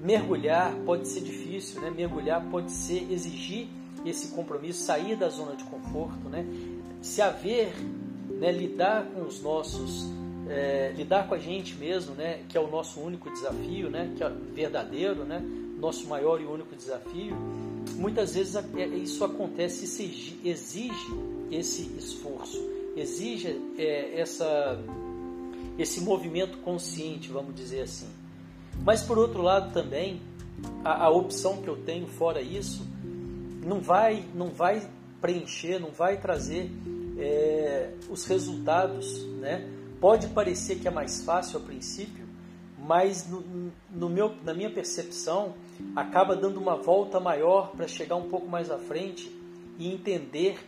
mergulhar 0.00 0.74
pode 0.84 1.06
ser 1.06 1.20
difícil, 1.20 1.80
né? 1.82 1.88
mergulhar 1.88 2.44
pode 2.50 2.72
ser 2.72 3.12
exigir 3.12 3.68
esse 4.04 4.28
compromisso, 4.28 4.82
sair 4.82 5.16
da 5.16 5.28
zona 5.28 5.54
de 5.54 5.64
conforto, 5.64 6.28
né? 6.28 6.46
Se 7.02 7.22
haver, 7.22 7.72
né, 8.28 8.52
lidar 8.52 9.06
com 9.06 9.22
os 9.22 9.42
nossos, 9.42 10.06
é, 10.48 10.92
lidar 10.96 11.28
com 11.28 11.34
a 11.34 11.38
gente 11.38 11.74
mesmo, 11.74 12.14
né, 12.14 12.42
que 12.48 12.56
é 12.56 12.60
o 12.60 12.70
nosso 12.70 13.00
único 13.00 13.30
desafio, 13.30 13.88
né, 13.88 14.12
que 14.16 14.22
é 14.22 14.28
verdadeiro, 14.54 15.24
né, 15.24 15.42
nosso 15.78 16.06
maior 16.06 16.40
e 16.40 16.44
único 16.44 16.74
desafio, 16.76 17.36
muitas 17.96 18.34
vezes 18.34 18.56
é, 18.56 18.86
isso 18.86 19.24
acontece 19.24 20.02
e 20.02 20.48
exige 20.48 21.14
esse 21.50 21.82
esforço, 21.98 22.58
exige 22.96 23.60
é, 23.78 24.20
essa, 24.20 24.78
esse 25.78 26.00
movimento 26.00 26.58
consciente, 26.58 27.30
vamos 27.30 27.54
dizer 27.54 27.82
assim. 27.82 28.08
Mas 28.84 29.02
por 29.02 29.18
outro 29.18 29.42
lado 29.42 29.72
também, 29.72 30.20
a, 30.84 31.04
a 31.04 31.10
opção 31.10 31.62
que 31.62 31.68
eu 31.68 31.76
tenho 31.76 32.06
fora 32.06 32.40
isso 32.40 32.86
não 33.64 33.80
vai, 33.80 34.24
não 34.34 34.48
vai 34.48 34.86
preencher, 35.20 35.78
não 35.78 35.90
vai 35.90 36.18
trazer 36.18 36.70
é, 37.18 37.90
os 38.08 38.24
resultados. 38.24 39.24
Né? 39.40 39.68
Pode 40.00 40.28
parecer 40.28 40.78
que 40.78 40.88
é 40.88 40.90
mais 40.90 41.22
fácil 41.22 41.58
a 41.58 41.62
princípio, 41.62 42.26
mas 42.78 43.28
no, 43.28 43.72
no 43.90 44.08
meu, 44.08 44.34
na 44.42 44.54
minha 44.54 44.70
percepção 44.70 45.54
acaba 45.94 46.34
dando 46.34 46.58
uma 46.58 46.76
volta 46.76 47.20
maior 47.20 47.72
para 47.72 47.86
chegar 47.86 48.16
um 48.16 48.28
pouco 48.28 48.48
mais 48.48 48.70
à 48.70 48.78
frente 48.78 49.30
e 49.78 49.92
entender 49.92 50.58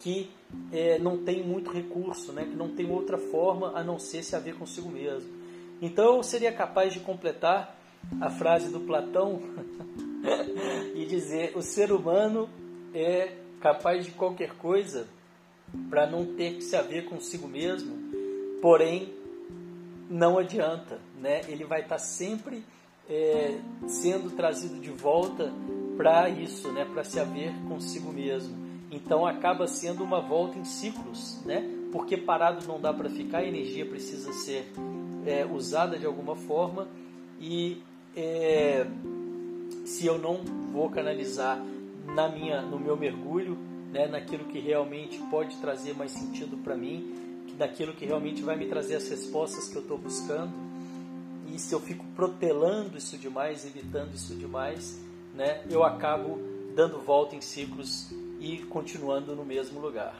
que 0.00 0.30
é, 0.72 0.98
não 0.98 1.18
tem 1.18 1.42
muito 1.42 1.70
recurso, 1.70 2.32
né? 2.32 2.44
que 2.44 2.56
não 2.56 2.70
tem 2.70 2.90
outra 2.90 3.18
forma 3.18 3.72
a 3.76 3.84
não 3.84 3.98
ser 3.98 4.22
se 4.22 4.34
haver 4.34 4.54
consigo 4.54 4.88
mesmo. 4.88 5.28
Então 5.80 6.16
eu 6.16 6.22
seria 6.22 6.52
capaz 6.52 6.92
de 6.92 7.00
completar 7.00 7.76
a 8.20 8.30
frase 8.30 8.70
do 8.70 8.80
Platão 8.80 9.40
e 10.94 11.04
dizer: 11.06 11.52
o 11.56 11.62
ser 11.62 11.92
humano 11.92 12.48
é 12.94 13.36
capaz 13.60 14.04
de 14.04 14.12
qualquer 14.12 14.54
coisa 14.54 15.06
para 15.90 16.06
não 16.06 16.24
ter 16.24 16.54
que 16.54 16.62
se 16.62 16.76
haver 16.76 17.04
consigo 17.04 17.46
mesmo, 17.46 17.96
porém 18.60 19.12
não 20.08 20.38
adianta, 20.38 20.98
né? 21.20 21.42
Ele 21.48 21.64
vai 21.64 21.80
estar 21.80 21.96
tá 21.96 21.98
sempre 21.98 22.64
é, 23.08 23.58
sendo 23.86 24.30
trazido 24.30 24.80
de 24.80 24.90
volta 24.90 25.52
para 25.96 26.28
isso, 26.28 26.70
né? 26.72 26.84
Para 26.84 27.04
se 27.04 27.20
haver 27.20 27.52
consigo 27.68 28.12
mesmo. 28.12 28.56
Então 28.90 29.26
acaba 29.26 29.66
sendo 29.66 30.02
uma 30.02 30.20
volta 30.20 30.58
em 30.58 30.64
ciclos, 30.64 31.40
né? 31.44 31.62
Porque 31.92 32.16
parado 32.16 32.66
não 32.66 32.80
dá 32.80 32.92
para 32.92 33.10
ficar, 33.10 33.38
a 33.38 33.46
energia 33.46 33.84
precisa 33.84 34.32
ser 34.32 34.70
é, 35.26 35.44
usada 35.44 35.98
de 35.98 36.06
alguma 36.06 36.36
forma 36.36 36.88
e 37.40 37.82
é, 38.16 38.86
se 39.84 40.06
eu 40.06 40.18
não 40.18 40.42
vou 40.72 40.90
canalizar 40.90 41.58
na 42.14 42.28
minha, 42.28 42.62
no 42.62 42.78
meu 42.78 42.96
mergulho, 42.96 43.56
né, 43.92 44.06
naquilo 44.06 44.44
que 44.44 44.58
realmente 44.58 45.18
pode 45.30 45.56
trazer 45.56 45.94
mais 45.94 46.12
sentido 46.12 46.56
para 46.58 46.76
mim, 46.76 47.44
naquilo 47.58 47.92
que 47.92 48.06
realmente 48.06 48.42
vai 48.42 48.56
me 48.56 48.66
trazer 48.66 48.96
as 48.96 49.08
respostas 49.08 49.68
que 49.68 49.76
eu 49.76 49.82
estou 49.82 49.98
buscando. 49.98 50.52
E 51.52 51.58
se 51.58 51.74
eu 51.74 51.80
fico 51.80 52.04
protelando 52.14 52.96
isso 52.96 53.16
demais, 53.18 53.64
evitando 53.64 54.14
isso 54.14 54.34
demais, 54.34 55.00
né, 55.34 55.62
eu 55.70 55.82
acabo 55.82 56.38
dando 56.74 56.98
volta 57.00 57.34
em 57.34 57.40
ciclos 57.40 58.10
e 58.38 58.58
continuando 58.58 59.34
no 59.34 59.44
mesmo 59.44 59.80
lugar. 59.80 60.14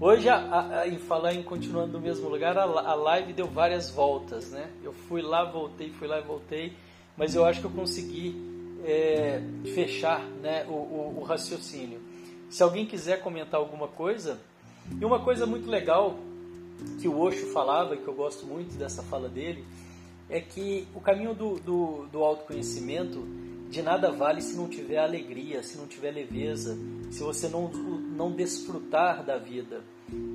Hoje, 0.00 0.28
a, 0.28 0.80
a, 0.80 0.88
em 0.88 0.98
falar 0.98 1.34
em 1.34 1.42
continuando 1.42 1.92
no 1.92 2.00
mesmo 2.00 2.28
lugar, 2.28 2.56
a, 2.56 2.62
a 2.62 2.94
live 2.94 3.32
deu 3.32 3.46
várias 3.46 3.90
voltas, 3.90 4.50
né? 4.50 4.70
Eu 4.82 4.92
fui 4.92 5.20
lá, 5.20 5.44
voltei, 5.44 5.90
fui 5.90 6.08
lá 6.08 6.18
e 6.18 6.22
voltei, 6.22 6.72
mas 7.16 7.34
eu 7.34 7.44
acho 7.44 7.60
que 7.60 7.66
eu 7.66 7.70
consegui 7.70 8.49
é, 8.84 9.42
fechar 9.74 10.24
né, 10.42 10.64
o, 10.68 10.72
o, 10.72 11.14
o, 11.18 11.22
raciocínio. 11.22 12.00
Se 12.48 12.62
alguém 12.62 12.86
quiser 12.86 13.20
comentar 13.20 13.60
alguma 13.60 13.88
coisa, 13.88 14.38
e 15.00 15.04
uma 15.04 15.20
coisa 15.20 15.46
muito 15.46 15.68
legal 15.68 16.18
que 17.00 17.08
o 17.08 17.18
Osho 17.18 17.46
falava, 17.48 17.94
e 17.94 17.98
que 17.98 18.08
eu 18.08 18.14
gosto 18.14 18.46
muito 18.46 18.76
dessa 18.76 19.02
fala 19.02 19.28
dele, 19.28 19.64
é 20.28 20.40
que 20.40 20.86
o 20.94 21.00
caminho 21.00 21.34
do, 21.34 21.58
do, 21.58 22.06
do 22.10 22.24
autoconhecimento 22.24 23.18
de 23.68 23.82
nada 23.82 24.10
vale 24.10 24.40
se 24.40 24.56
não 24.56 24.68
tiver 24.68 24.98
alegria, 24.98 25.62
se 25.62 25.76
não 25.78 25.86
tiver 25.86 26.10
leveza, 26.10 26.76
se 27.10 27.22
você 27.22 27.48
não, 27.48 27.68
não 27.68 28.32
desfrutar 28.32 29.24
da 29.24 29.38
vida. 29.38 29.82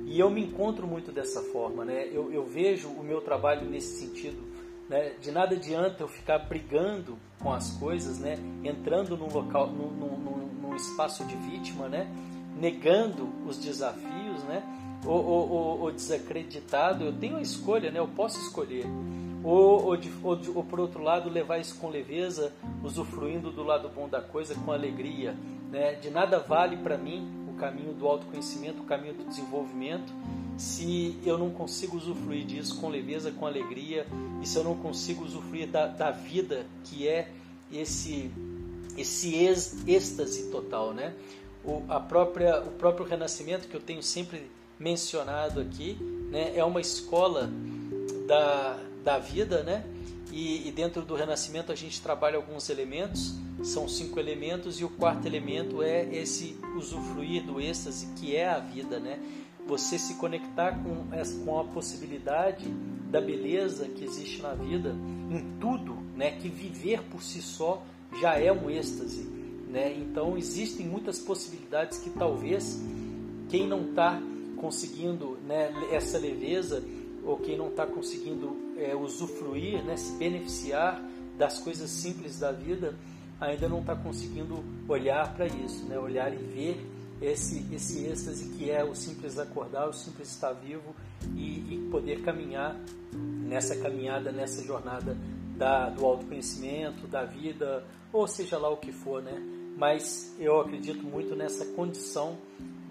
E 0.06 0.18
eu 0.18 0.30
me 0.30 0.42
encontro 0.42 0.86
muito 0.86 1.12
dessa 1.12 1.42
forma, 1.42 1.84
né? 1.84 2.08
eu, 2.10 2.32
eu 2.32 2.46
vejo 2.46 2.88
o 2.88 3.02
meu 3.02 3.20
trabalho 3.20 3.68
nesse 3.68 3.98
sentido 3.98 4.55
né? 4.88 5.14
De 5.20 5.30
nada 5.30 5.54
adianta 5.54 6.02
eu 6.02 6.08
ficar 6.08 6.38
brigando 6.38 7.18
com 7.40 7.52
as 7.52 7.70
coisas, 7.72 8.18
né? 8.18 8.36
entrando 8.64 9.16
num 9.16 9.28
local, 9.28 9.68
num, 9.68 9.90
num, 9.90 10.48
num 10.62 10.76
espaço 10.76 11.24
de 11.24 11.36
vítima, 11.36 11.88
né? 11.88 12.08
negando 12.56 13.28
os 13.46 13.58
desafios, 13.58 14.42
né? 14.44 14.62
ou, 15.04 15.24
ou, 15.24 15.80
ou, 15.80 15.92
desacreditado. 15.92 17.04
Eu 17.04 17.12
tenho 17.12 17.36
a 17.36 17.42
escolha, 17.42 17.90
né? 17.90 17.98
eu 17.98 18.08
posso 18.08 18.40
escolher. 18.40 18.86
Ou, 19.44 19.84
ou, 19.84 19.96
de, 19.96 20.10
ou, 20.22 20.38
ou, 20.54 20.64
por 20.64 20.80
outro 20.80 21.02
lado, 21.02 21.30
levar 21.30 21.58
isso 21.58 21.78
com 21.78 21.88
leveza, 21.88 22.52
usufruindo 22.82 23.52
do 23.52 23.62
lado 23.62 23.88
bom 23.88 24.08
da 24.08 24.20
coisa 24.20 24.54
com 24.54 24.72
alegria. 24.72 25.36
Né? 25.70 25.94
De 25.94 26.10
nada 26.10 26.38
vale 26.38 26.76
para 26.78 26.96
mim 26.96 27.45
caminho 27.56 27.92
do 27.92 28.06
autoconhecimento, 28.06 28.82
o 28.82 28.84
caminho 28.84 29.14
do 29.14 29.24
desenvolvimento, 29.24 30.12
se 30.56 31.18
eu 31.24 31.36
não 31.36 31.50
consigo 31.50 31.96
usufruir 31.96 32.44
disso 32.44 32.80
com 32.80 32.88
leveza, 32.88 33.30
com 33.30 33.46
alegria, 33.46 34.06
e 34.42 34.46
se 34.46 34.56
eu 34.56 34.64
não 34.64 34.76
consigo 34.76 35.24
usufruir 35.24 35.68
da, 35.68 35.86
da 35.86 36.10
vida 36.10 36.66
que 36.84 37.06
é 37.06 37.30
esse 37.70 38.30
esse 38.96 39.34
êxtase 39.86 40.50
total, 40.50 40.94
né? 40.94 41.14
O, 41.64 41.82
a 41.88 42.00
própria, 42.00 42.62
o 42.62 42.70
próprio 42.70 43.04
renascimento 43.04 43.68
que 43.68 43.74
eu 43.74 43.80
tenho 43.80 44.02
sempre 44.02 44.50
mencionado 44.78 45.60
aqui, 45.60 45.98
né? 46.30 46.56
É 46.56 46.64
uma 46.64 46.80
escola 46.80 47.50
da, 48.26 48.78
da 49.04 49.18
vida, 49.18 49.62
né? 49.62 49.84
E, 50.36 50.68
e, 50.68 50.70
dentro 50.70 51.00
do 51.00 51.14
renascimento 51.14 51.72
a 51.72 51.74
gente 51.74 52.02
trabalha 52.02 52.36
alguns 52.36 52.68
elementos, 52.68 53.34
são 53.64 53.88
cinco 53.88 54.20
elementos, 54.20 54.78
e 54.78 54.84
o 54.84 54.90
quarto 54.90 55.26
elemento 55.26 55.82
é 55.82 56.14
esse 56.14 56.58
usufruir 56.76 57.42
do 57.42 57.58
êxtase 57.58 58.08
que 58.16 58.36
é 58.36 58.46
a 58.46 58.58
vida, 58.58 59.00
né? 59.00 59.18
Você 59.66 59.98
se 59.98 60.16
conectar 60.16 60.78
com, 60.82 61.06
essa, 61.10 61.42
com 61.42 61.58
a 61.58 61.64
possibilidade 61.64 62.68
da 63.10 63.18
beleza 63.18 63.88
que 63.88 64.04
existe 64.04 64.42
na 64.42 64.52
vida, 64.52 64.94
em 65.30 65.58
tudo, 65.58 65.96
né? 66.14 66.32
Que 66.32 66.50
viver 66.50 67.02
por 67.04 67.22
si 67.22 67.40
só 67.40 67.82
já 68.20 68.38
é 68.38 68.52
um 68.52 68.68
êxtase, 68.68 69.22
né? 69.70 69.96
Então 69.96 70.36
existem 70.36 70.86
muitas 70.86 71.18
possibilidades 71.18 71.96
que 71.96 72.10
talvez 72.10 72.78
quem 73.48 73.66
não 73.66 73.88
está 73.88 74.20
conseguindo 74.58 75.38
né, 75.46 75.72
essa 75.90 76.18
leveza 76.18 76.84
ou 77.24 77.38
quem 77.38 77.56
não 77.56 77.68
está 77.68 77.86
conseguindo 77.86 78.65
é, 78.78 78.94
usufruir, 78.94 79.82
né, 79.84 79.96
se 79.96 80.16
beneficiar 80.16 81.02
das 81.36 81.58
coisas 81.58 81.90
simples 81.90 82.38
da 82.38 82.52
vida, 82.52 82.94
ainda 83.40 83.68
não 83.68 83.80
está 83.80 83.94
conseguindo 83.94 84.64
olhar 84.88 85.34
para 85.34 85.46
isso, 85.46 85.84
né, 85.86 85.98
olhar 85.98 86.32
e 86.32 86.36
ver 86.36 86.86
esse, 87.20 87.66
esse 87.74 88.06
êxtase 88.06 88.50
que 88.56 88.70
é 88.70 88.84
o 88.84 88.94
simples 88.94 89.38
acordar, 89.38 89.88
o 89.88 89.92
simples 89.92 90.30
estar 90.30 90.52
vivo 90.52 90.94
e, 91.34 91.74
e 91.74 91.88
poder 91.90 92.22
caminhar 92.22 92.78
nessa 93.12 93.76
caminhada, 93.76 94.30
nessa 94.30 94.62
jornada 94.62 95.16
da, 95.56 95.88
do 95.88 96.04
autoconhecimento, 96.04 97.06
da 97.06 97.24
vida, 97.24 97.84
ou 98.12 98.26
seja 98.26 98.58
lá 98.58 98.68
o 98.68 98.76
que 98.76 98.92
for, 98.92 99.22
né? 99.22 99.34
Mas 99.76 100.34
eu 100.38 100.60
acredito 100.60 101.02
muito 101.04 101.34
nessa 101.34 101.64
condição 101.66 102.38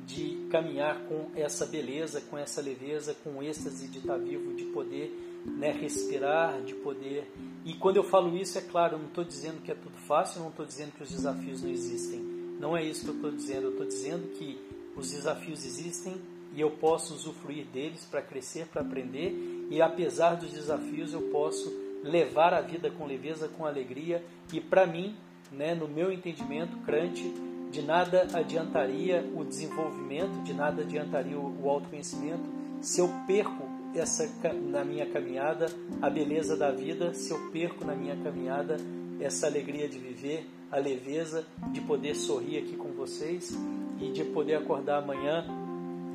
de 0.06 0.48
caminhar 0.52 1.00
com 1.08 1.32
essa 1.36 1.66
beleza, 1.66 2.22
com 2.22 2.38
essa 2.38 2.62
leveza, 2.62 3.16
com 3.24 3.38
o 3.38 3.44
êxtase 3.44 3.88
de 3.88 4.00
estar 4.00 4.18
vivo, 4.18 4.54
de 4.54 4.66
poder 4.66 5.12
né, 5.46 5.72
respirar, 5.72 6.62
de 6.62 6.74
poder. 6.76 7.32
E 7.64 7.74
quando 7.74 7.98
eu 7.98 8.04
falo 8.04 8.36
isso, 8.36 8.58
é 8.58 8.62
claro, 8.62 8.96
eu 8.96 9.00
não 9.00 9.08
estou 9.08 9.24
dizendo 9.24 9.62
que 9.62 9.72
é 9.72 9.76
tudo 9.76 9.98
fácil, 10.08 10.42
não 10.42 10.50
estou 10.50 10.66
dizendo 10.66 10.92
que 10.94 11.04
os 11.04 11.10
desafios 11.10 11.62
não 11.62 11.70
existem. 11.70 12.20
Não 12.60 12.76
é 12.76 12.84
isso 12.84 13.04
que 13.04 13.10
eu 13.10 13.16
estou 13.16 13.32
dizendo. 13.32 13.64
Eu 13.64 13.72
estou 13.72 13.86
dizendo 13.86 14.28
que 14.30 14.60
os 14.96 15.12
desafios 15.12 15.66
existem 15.66 16.16
e 16.54 16.62
eu 16.62 16.72
posso 16.72 17.14
usufruir 17.14 17.66
deles 17.68 18.06
para 18.06 18.22
crescer, 18.22 18.68
para 18.68 18.82
aprender. 18.82 19.68
E 19.70 19.82
apesar 19.82 20.36
dos 20.36 20.52
desafios, 20.52 21.14
eu 21.14 21.22
posso 21.24 21.72
levar 22.04 22.54
a 22.54 22.62
vida 22.62 22.90
com 22.90 23.06
leveza, 23.06 23.48
com 23.48 23.66
alegria. 23.66 24.24
E 24.54 24.62
para 24.62 24.86
mim, 24.86 25.16
né, 25.52 25.76
no 25.76 25.88
meu 25.88 26.12
entendimento, 26.12 26.78
crente, 26.78 27.24
de 27.72 27.82
nada 27.82 28.28
adiantaria 28.34 29.30
o 29.36 29.44
desenvolvimento, 29.44 30.44
de 30.44 30.54
nada 30.54 30.82
adiantaria 30.82 31.38
o 31.38 31.70
autoconhecimento 31.70 32.56
se 32.82 33.02
eu 33.02 33.10
perco 33.26 33.75
essa 33.96 34.30
na 34.54 34.84
minha 34.84 35.06
caminhada 35.06 35.68
a 36.02 36.10
beleza 36.10 36.56
da 36.58 36.72
vida, 36.72 37.14
se 37.14 37.32
eu 37.32 37.52
perco 37.52 37.86
na 37.86 37.96
minha 37.96 38.16
caminhada 38.18 38.78
essa 39.20 39.48
alegria 39.48 39.88
de 39.88 39.98
viver, 39.98 40.46
a 40.72 40.78
leveza 40.78 41.46
de 41.72 41.82
poder 41.82 42.16
sorrir 42.16 42.58
aqui 42.58 42.76
com 42.76 42.92
vocês 42.92 43.58
e 44.00 44.12
de 44.12 44.24
poder 44.26 44.56
acordar 44.56 45.02
amanhã 45.02 45.46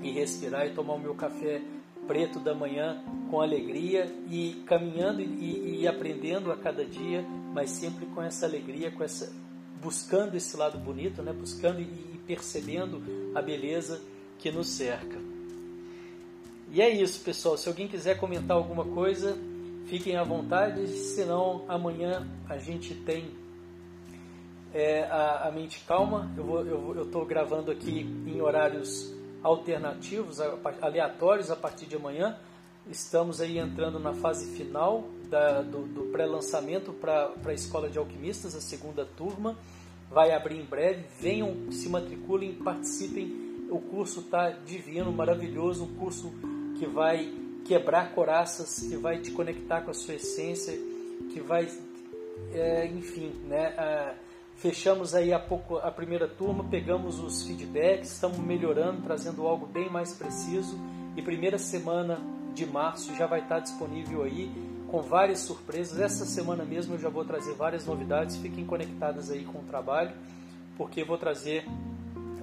e 0.03 0.11
respirar 0.11 0.67
e 0.67 0.75
tomar 0.75 0.95
o 0.95 0.99
meu 0.99 1.15
café 1.15 1.63
preto 2.07 2.41
da 2.41 2.55
manhã 2.55 3.03
com 3.31 3.41
alegria 3.41 4.13
e 4.29 4.63
caminhando 4.67 5.23
e, 5.23 5.81
e 5.81 5.89
aprendendo 5.89 6.51
a 6.51 6.57
cada 6.57 6.85
dia, 6.85 7.25
mas 7.55 7.71
sempre 7.71 8.07
com 8.07 8.23
essa 8.23 8.47
alegria, 8.47 8.91
com 8.91 9.05
essa 9.05 9.33
buscando 9.81 10.37
esse 10.37 10.57
lado 10.57 10.79
bonito, 10.79 11.23
né? 11.23 11.33
buscando 11.33 11.81
e 11.81 12.21
percebendo 12.27 13.03
a 13.35 13.41
beleza 13.41 14.01
que 14.39 14.51
nos 14.51 14.69
cerca. 14.69 15.30
E 16.73 16.81
é 16.81 16.89
isso, 16.89 17.21
pessoal. 17.25 17.57
Se 17.57 17.69
alguém 17.69 17.89
quiser 17.89 18.17
comentar 18.17 18.57
alguma 18.57 18.85
coisa, 18.85 19.37
fiquem 19.87 20.17
à 20.17 20.23
vontade. 20.23 20.87
Senão, 20.87 21.65
amanhã 21.67 22.29
a 22.49 22.59
gente 22.59 22.95
tem 22.95 23.33
é, 24.73 25.03
a, 25.03 25.49
a, 25.49 25.51
mente 25.51 25.83
calma. 25.85 26.31
Eu 26.37 27.03
estou 27.03 27.27
gravando 27.27 27.73
aqui 27.73 28.03
em 28.25 28.41
horários 28.41 29.13
alternativos, 29.43 30.39
aleatórios 30.81 31.51
a 31.51 31.57
partir 31.57 31.87
de 31.87 31.97
amanhã. 31.97 32.39
Estamos 32.89 33.41
aí 33.41 33.59
entrando 33.59 33.99
na 33.99 34.15
fase 34.15 34.57
final 34.57 35.09
da, 35.29 35.63
do, 35.63 35.87
do 35.87 36.03
pré-lançamento 36.13 36.93
para 36.93 37.33
a 37.45 37.53
Escola 37.53 37.91
de 37.91 37.99
Alquimistas, 37.99 38.55
a 38.55 38.61
segunda 38.61 39.05
turma. 39.05 39.57
Vai 40.09 40.31
abrir 40.31 40.61
em 40.61 40.65
breve. 40.65 41.05
Venham, 41.19 41.73
se 41.73 41.89
matriculem, 41.89 42.55
participem. 42.55 43.67
O 43.69 43.81
curso 43.81 44.21
está 44.21 44.51
divino, 44.51 45.13
maravilhoso. 45.13 45.85
Um 45.85 45.95
curso 45.97 46.33
que 46.81 46.87
vai 46.87 47.31
quebrar 47.67 48.15
coraças, 48.15 48.79
que 48.89 48.97
vai 48.97 49.21
te 49.21 49.31
conectar 49.33 49.83
com 49.83 49.91
a 49.91 49.95
sua 49.95 50.15
essência, 50.15 50.73
que 51.31 51.39
vai, 51.39 51.69
é, 52.55 52.87
enfim, 52.87 53.35
né? 53.47 54.17
fechamos 54.57 55.15
aí 55.15 55.31
há 55.31 55.39
pouco 55.39 55.77
a 55.77 55.91
primeira 55.91 56.27
turma, 56.27 56.65
pegamos 56.65 57.19
os 57.19 57.43
feedbacks, 57.43 58.13
estamos 58.13 58.39
melhorando, 58.39 59.03
trazendo 59.03 59.47
algo 59.47 59.67
bem 59.67 59.91
mais 59.91 60.15
preciso. 60.15 60.79
E 61.15 61.21
primeira 61.21 61.59
semana 61.59 62.19
de 62.55 62.65
março 62.65 63.15
já 63.15 63.27
vai 63.27 63.41
estar 63.41 63.61
disponível 63.61 64.23
aí 64.23 64.51
com 64.89 65.03
várias 65.03 65.41
surpresas. 65.41 66.01
Essa 66.01 66.25
semana 66.25 66.65
mesmo 66.65 66.95
eu 66.95 66.99
já 66.99 67.11
vou 67.11 67.27
trazer 67.27 67.55
várias 67.57 67.85
novidades. 67.85 68.37
Fiquem 68.37 68.65
conectadas 68.65 69.31
aí 69.31 69.45
com 69.45 69.59
o 69.59 69.65
trabalho, 69.65 70.13
porque 70.79 71.05
vou 71.05 71.19
trazer 71.19 71.67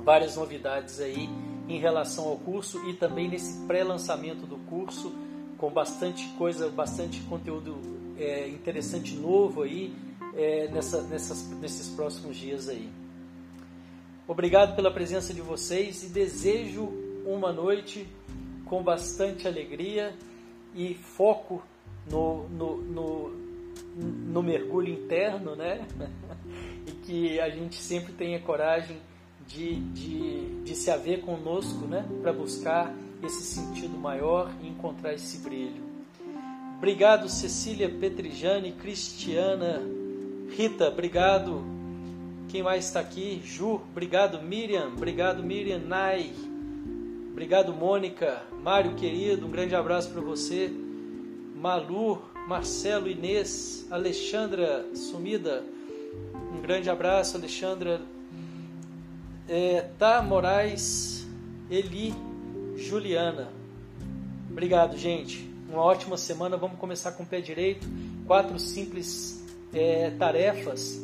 várias 0.04 0.36
novidades 0.36 1.00
aí 1.00 1.28
em 1.68 1.80
relação 1.80 2.28
ao 2.28 2.38
curso 2.38 2.88
e 2.90 2.94
também 2.94 3.28
nesse 3.30 3.66
pré-lançamento 3.66 4.46
do 4.46 4.58
curso, 4.58 5.14
com 5.58 5.70
bastante 5.70 6.28
coisa, 6.38 6.70
bastante 6.70 7.20
conteúdo 7.22 7.78
é, 8.18 8.48
interessante 8.48 9.16
novo 9.16 9.64
aí 9.64 9.94
é, 10.36 10.68
nessa, 10.70 11.02
nessas, 11.04 11.50
nesses 11.60 11.90
próximos 11.90 12.38
dias 12.38 12.70
aí. 12.70 12.90
Obrigado 14.28 14.76
pela 14.76 14.92
presença 14.92 15.34
de 15.34 15.42
vocês 15.42 16.04
e 16.04 16.10
desejo 16.10 16.90
uma 17.26 17.52
noite 17.52 18.08
com 18.66 18.84
bastante 18.84 19.48
alegria 19.48 20.14
e 20.76 20.94
foco 20.94 21.64
no, 22.10 22.48
no, 22.50 22.78
no, 22.78 23.30
no 23.96 24.44
mergulho 24.44 24.92
interno, 24.94 25.56
né? 25.56 25.88
e 26.86 26.92
que 26.92 27.40
a 27.40 27.50
gente 27.50 27.76
sempre 27.76 28.14
tenha 28.14 28.40
coragem 28.40 28.98
de, 29.48 29.76
de, 29.76 30.64
de 30.64 30.76
se 30.76 30.92
haver 30.92 31.22
conosco, 31.22 31.86
né? 31.86 32.06
Para 32.22 32.34
buscar 32.34 32.94
esse 33.24 33.42
sentido 33.44 33.98
maior 33.98 34.52
e 34.62 34.68
encontrar 34.68 35.14
esse 35.14 35.38
brilho. 35.40 35.88
Obrigado, 36.78 37.28
Cecília 37.28 37.90
Petrijane, 37.90 38.72
Cristiana, 38.74 39.82
Rita, 40.50 40.88
obrigado. 40.90 41.64
Quem 42.50 42.62
mais 42.64 42.86
está 42.86 43.00
aqui? 43.00 43.42
Ju, 43.44 43.82
obrigado. 43.92 44.42
Miriam, 44.42 44.88
obrigado. 44.88 45.44
Miriam 45.44 45.80
Nai, 45.80 46.32
obrigado. 47.32 47.74
Mônica, 47.74 48.44
Mário 48.64 48.96
querido, 48.96 49.48
um 49.48 49.50
grande 49.50 49.76
abraço 49.76 50.12
para 50.12 50.22
você. 50.22 50.72
Malu, 51.56 52.22
Marcelo, 52.48 53.10
Inês, 53.10 53.88
Alexandra 53.90 54.86
Sumida, 54.94 55.64
um 56.56 56.62
grande 56.62 56.90
abraço, 56.90 57.36
Alexandra. 57.36 58.00
É, 59.50 59.86
tá 59.98 60.22
Moraes, 60.22 61.26
Eli, 61.70 62.14
Juliana. 62.76 63.48
Obrigado, 64.52 64.98
gente. 64.98 65.50
Uma 65.70 65.82
ótima 65.82 66.18
semana. 66.18 66.58
Vamos 66.58 66.78
começar 66.78 67.14
com 67.14 67.24
o 67.24 67.26
pé 67.26 67.40
direito. 67.40 67.88
Quatro 68.26 68.60
simples 68.60 69.42
é, 69.74 70.10
tarefas 70.12 71.02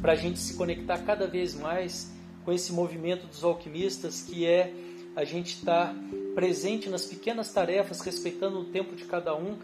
para 0.00 0.12
a 0.12 0.16
gente 0.16 0.38
se 0.38 0.54
conectar 0.54 0.96
cada 0.98 1.26
vez 1.26 1.54
mais 1.54 2.10
com 2.42 2.52
esse 2.52 2.72
movimento 2.72 3.26
dos 3.26 3.44
alquimistas, 3.44 4.22
que 4.22 4.46
é 4.46 4.72
a 5.14 5.24
gente 5.24 5.56
estar 5.56 5.88
tá 5.88 5.94
presente 6.34 6.88
nas 6.88 7.04
pequenas 7.04 7.52
tarefas, 7.52 8.00
respeitando 8.00 8.60
o 8.60 8.64
tempo 8.64 8.96
de 8.96 9.04
cada 9.04 9.36
um 9.36 9.58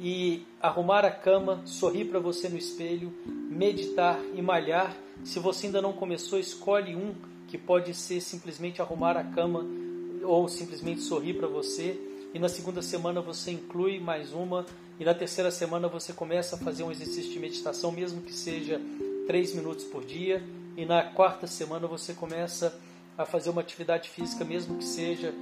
e 0.00 0.46
arrumar 0.62 1.04
a 1.04 1.10
cama, 1.10 1.60
sorrir 1.66 2.06
para 2.06 2.20
você 2.20 2.48
no 2.48 2.56
espelho, 2.56 3.12
meditar 3.26 4.18
e 4.34 4.40
malhar. 4.40 4.96
Se 5.24 5.38
você 5.38 5.66
ainda 5.66 5.82
não 5.82 5.92
começou, 5.92 6.38
escolhe 6.38 6.96
um 6.96 7.14
que 7.48 7.56
pode 7.56 7.94
ser 7.94 8.20
simplesmente 8.20 8.80
arrumar 8.82 9.16
a 9.16 9.24
cama 9.24 9.64
ou 10.22 10.48
simplesmente 10.48 11.00
sorrir 11.00 11.34
para 11.34 11.46
você. 11.46 11.98
E 12.34 12.38
na 12.38 12.48
segunda 12.48 12.82
semana 12.82 13.20
você 13.20 13.52
inclui 13.52 14.00
mais 14.00 14.32
uma. 14.32 14.66
E 14.98 15.04
na 15.04 15.14
terceira 15.14 15.50
semana 15.50 15.88
você 15.88 16.12
começa 16.12 16.56
a 16.56 16.58
fazer 16.58 16.82
um 16.82 16.90
exercício 16.90 17.30
de 17.32 17.38
meditação, 17.38 17.92
mesmo 17.92 18.22
que 18.22 18.32
seja 18.32 18.80
três 19.26 19.54
minutos 19.54 19.84
por 19.84 20.04
dia. 20.04 20.42
E 20.76 20.84
na 20.84 21.02
quarta 21.02 21.46
semana 21.46 21.86
você 21.86 22.12
começa 22.12 22.78
a 23.16 23.24
fazer 23.24 23.50
uma 23.50 23.60
atividade 23.60 24.10
física, 24.10 24.44
mesmo 24.44 24.76
que 24.76 24.84
seja 24.84 25.32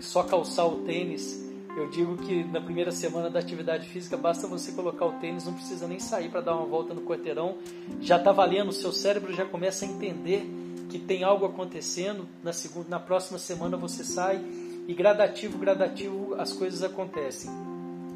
só 0.00 0.22
calçar 0.22 0.66
o 0.66 0.82
tênis. 0.82 1.43
Eu 1.76 1.88
digo 1.88 2.16
que 2.16 2.44
na 2.44 2.60
primeira 2.60 2.92
semana 2.92 3.28
da 3.28 3.40
atividade 3.40 3.88
física 3.88 4.16
basta 4.16 4.46
você 4.46 4.70
colocar 4.72 5.06
o 5.06 5.12
tênis, 5.14 5.44
não 5.44 5.54
precisa 5.54 5.88
nem 5.88 5.98
sair 5.98 6.28
para 6.28 6.40
dar 6.40 6.54
uma 6.54 6.66
volta 6.66 6.94
no 6.94 7.02
quarteirão, 7.02 7.56
já 8.00 8.16
está 8.16 8.30
valendo, 8.30 8.68
o 8.68 8.72
seu 8.72 8.92
cérebro 8.92 9.34
já 9.34 9.44
começa 9.44 9.84
a 9.84 9.88
entender 9.88 10.48
que 10.88 10.98
tem 11.00 11.24
algo 11.24 11.44
acontecendo. 11.44 12.28
Na 12.42 12.52
segunda, 12.52 12.88
na 12.88 13.00
próxima 13.00 13.38
semana 13.38 13.76
você 13.76 14.04
sai 14.04 14.40
e 14.86 14.94
gradativo, 14.94 15.58
gradativo 15.58 16.34
as 16.38 16.52
coisas 16.52 16.82
acontecem. 16.82 17.50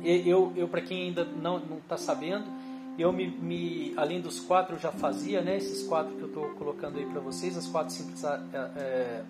Eu, 0.05 0.53
eu 0.55 0.68
para 0.68 0.81
quem 0.81 1.09
ainda 1.09 1.25
não 1.25 1.61
está 1.83 1.97
sabendo, 1.97 2.44
eu 2.97 3.12
me, 3.12 3.27
me, 3.27 3.92
além 3.97 4.21
dos 4.21 4.38
quatro 4.38 4.77
eu 4.77 4.79
já 4.79 4.92
fazia, 4.92 5.40
né? 5.40 5.57
Esses 5.57 5.83
quatro 5.83 6.14
que 6.14 6.23
eu 6.23 6.29
estou 6.29 6.49
colocando 6.51 6.99
aí 6.99 7.07
para 7.07 7.21
vocês, 7.21 7.57
as 7.57 7.66
quatro 7.66 7.92
simples, 7.92 8.23
é, 8.25 9.23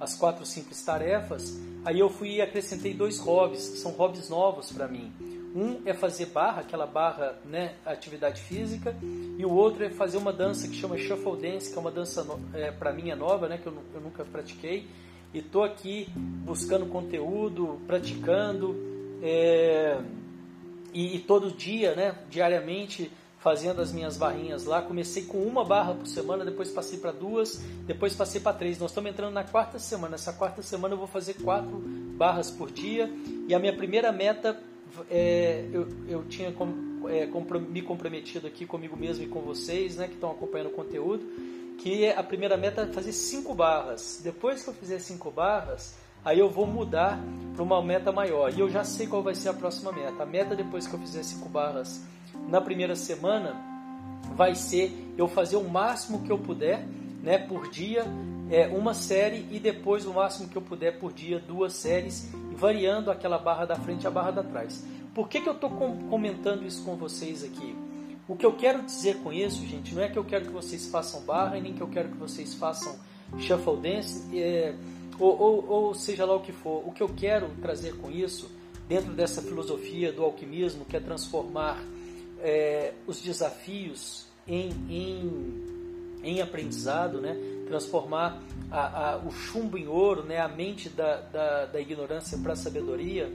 as 0.00 0.14
quatro 0.14 0.44
simples 0.46 0.82
tarefas. 0.82 1.58
Aí 1.84 1.98
eu 1.98 2.08
fui 2.08 2.36
e 2.36 2.42
acrescentei 2.42 2.94
dois 2.94 3.18
hobbies, 3.18 3.68
que 3.68 3.78
são 3.78 3.92
hobbies 3.92 4.28
novos 4.28 4.70
para 4.72 4.88
mim. 4.88 5.12
Um 5.54 5.80
é 5.86 5.94
fazer 5.94 6.26
barra, 6.26 6.60
aquela 6.60 6.86
barra, 6.86 7.38
né, 7.44 7.74
atividade 7.84 8.42
física, 8.42 8.94
e 9.02 9.44
o 9.44 9.50
outro 9.50 9.84
é 9.84 9.90
fazer 9.90 10.18
uma 10.18 10.32
dança 10.32 10.68
que 10.68 10.74
chama 10.74 10.98
shuffle 10.98 11.36
dance, 11.40 11.70
que 11.70 11.76
é 11.76 11.80
uma 11.80 11.90
dança 11.90 12.26
é, 12.52 12.70
para 12.70 12.92
mim 12.92 13.10
é 13.10 13.16
nova, 13.16 13.48
né, 13.48 13.58
que 13.58 13.66
eu, 13.66 13.74
eu 13.94 14.00
nunca 14.00 14.24
pratiquei. 14.24 14.86
E 15.32 15.42
tô 15.42 15.62
aqui 15.62 16.08
buscando 16.14 16.86
conteúdo, 16.86 17.80
praticando. 17.86 18.76
É, 19.22 19.98
e, 20.92 21.16
e 21.16 21.18
todo 21.20 21.50
dia, 21.50 21.94
né, 21.94 22.14
diariamente, 22.30 23.10
fazendo 23.38 23.80
as 23.80 23.92
minhas 23.92 24.16
barrinhas 24.16 24.64
lá. 24.64 24.82
Comecei 24.82 25.24
com 25.24 25.38
uma 25.38 25.64
barra 25.64 25.94
por 25.94 26.06
semana, 26.06 26.44
depois 26.44 26.70
passei 26.70 26.98
para 26.98 27.12
duas, 27.12 27.56
depois 27.86 28.14
passei 28.14 28.40
para 28.40 28.56
três. 28.56 28.78
Nós 28.78 28.90
estamos 28.90 29.10
entrando 29.10 29.32
na 29.32 29.44
quarta 29.44 29.78
semana. 29.78 30.16
Essa 30.16 30.32
quarta 30.32 30.62
semana 30.62 30.94
eu 30.94 30.98
vou 30.98 31.06
fazer 31.06 31.34
quatro 31.34 31.78
barras 32.16 32.50
por 32.50 32.70
dia. 32.70 33.10
E 33.48 33.54
a 33.54 33.58
minha 33.58 33.74
primeira 33.74 34.12
meta, 34.12 34.60
é, 35.10 35.64
eu, 35.72 35.88
eu 36.08 36.24
tinha 36.24 36.52
com, 36.52 37.08
é, 37.08 37.26
comprom 37.26 37.60
me 37.60 37.80
comprometido 37.80 38.46
aqui 38.46 38.66
comigo 38.66 38.96
mesmo 38.96 39.24
e 39.24 39.28
com 39.28 39.40
vocês, 39.40 39.96
né, 39.96 40.08
que 40.08 40.14
estão 40.14 40.30
acompanhando 40.30 40.68
o 40.68 40.72
conteúdo, 40.72 41.24
que 41.78 42.08
a 42.08 42.22
primeira 42.22 42.56
meta 42.56 42.82
é 42.82 42.86
fazer 42.88 43.12
cinco 43.12 43.54
barras. 43.54 44.20
Depois 44.22 44.62
que 44.62 44.68
eu 44.68 44.74
fizer 44.74 44.98
cinco 44.98 45.30
barras, 45.30 45.94
aí 46.24 46.40
eu 46.40 46.50
vou 46.50 46.66
mudar 46.66 47.20
para 47.54 47.62
uma 47.62 47.80
meta 47.80 48.10
maior. 48.10 48.52
E 48.52 48.58
eu 48.58 48.68
já 48.68 48.82
sei 48.82 49.06
qual 49.06 49.22
vai 49.22 49.36
ser 49.36 49.50
a 49.50 49.54
próxima 49.54 49.92
meta. 49.92 50.24
A 50.24 50.26
meta 50.26 50.56
depois 50.56 50.88
que 50.88 50.94
eu 50.94 50.98
fizer 50.98 51.22
cinco 51.22 51.48
barras 51.48 52.02
na 52.46 52.60
primeira 52.60 52.94
semana 52.94 53.56
vai 54.34 54.54
ser 54.54 54.92
eu 55.16 55.26
fazer 55.26 55.56
o 55.56 55.68
máximo 55.68 56.22
que 56.22 56.30
eu 56.30 56.38
puder, 56.38 56.86
né, 57.22 57.38
por 57.38 57.70
dia, 57.70 58.04
é, 58.50 58.68
uma 58.68 58.94
série 58.94 59.46
e 59.50 59.58
depois 59.58 60.06
o 60.06 60.12
máximo 60.12 60.48
que 60.48 60.56
eu 60.56 60.62
puder 60.62 60.98
por 60.98 61.12
dia, 61.12 61.38
duas 61.38 61.72
séries, 61.72 62.30
variando 62.52 63.10
aquela 63.10 63.38
barra 63.38 63.66
da 63.66 63.76
frente 63.76 64.04
e 64.04 64.06
a 64.06 64.10
barra 64.10 64.30
da 64.30 64.42
trás. 64.42 64.84
Por 65.14 65.28
que, 65.28 65.40
que 65.40 65.48
eu 65.48 65.54
estou 65.54 65.70
comentando 65.70 66.66
isso 66.66 66.84
com 66.84 66.96
vocês 66.96 67.42
aqui? 67.42 67.74
O 68.28 68.36
que 68.36 68.46
eu 68.46 68.52
quero 68.52 68.82
dizer 68.82 69.16
com 69.18 69.32
isso, 69.32 69.66
gente, 69.66 69.94
não 69.94 70.02
é 70.02 70.08
que 70.08 70.18
eu 70.18 70.24
quero 70.24 70.44
que 70.46 70.52
vocês 70.52 70.86
façam 70.88 71.22
barra 71.22 71.58
e 71.58 71.62
nem 71.62 71.72
que 71.72 71.80
eu 71.80 71.88
quero 71.88 72.10
que 72.10 72.16
vocês 72.16 72.54
façam 72.54 72.96
shuffle 73.38 73.76
dance. 73.76 74.24
É, 74.38 74.74
ou, 75.18 75.36
ou, 75.40 75.68
ou 75.68 75.94
seja 75.94 76.24
lá 76.24 76.36
o 76.36 76.40
que 76.40 76.52
for, 76.52 76.86
o 76.86 76.92
que 76.92 77.02
eu 77.02 77.08
quero 77.08 77.48
trazer 77.60 77.96
com 77.96 78.10
isso, 78.10 78.50
dentro 78.86 79.12
dessa 79.12 79.42
filosofia 79.42 80.12
do 80.12 80.22
alquimismo, 80.22 80.84
que 80.84 80.96
é 80.96 81.00
transformar 81.00 81.78
é, 82.40 82.92
os 83.06 83.20
desafios 83.20 84.26
em, 84.46 84.70
em, 84.88 86.20
em, 86.22 86.40
aprendizado, 86.40 87.20
né? 87.20 87.36
transformar 87.66 88.42
a, 88.70 89.12
a, 89.12 89.16
o 89.18 89.30
chumbo 89.30 89.76
em 89.76 89.86
ouro, 89.86 90.22
né? 90.22 90.38
a 90.38 90.48
mente 90.48 90.88
da, 90.88 91.20
da, 91.20 91.66
da 91.66 91.80
ignorância 91.80 92.38
para 92.38 92.54
a 92.54 92.56
sabedoria, 92.56 93.30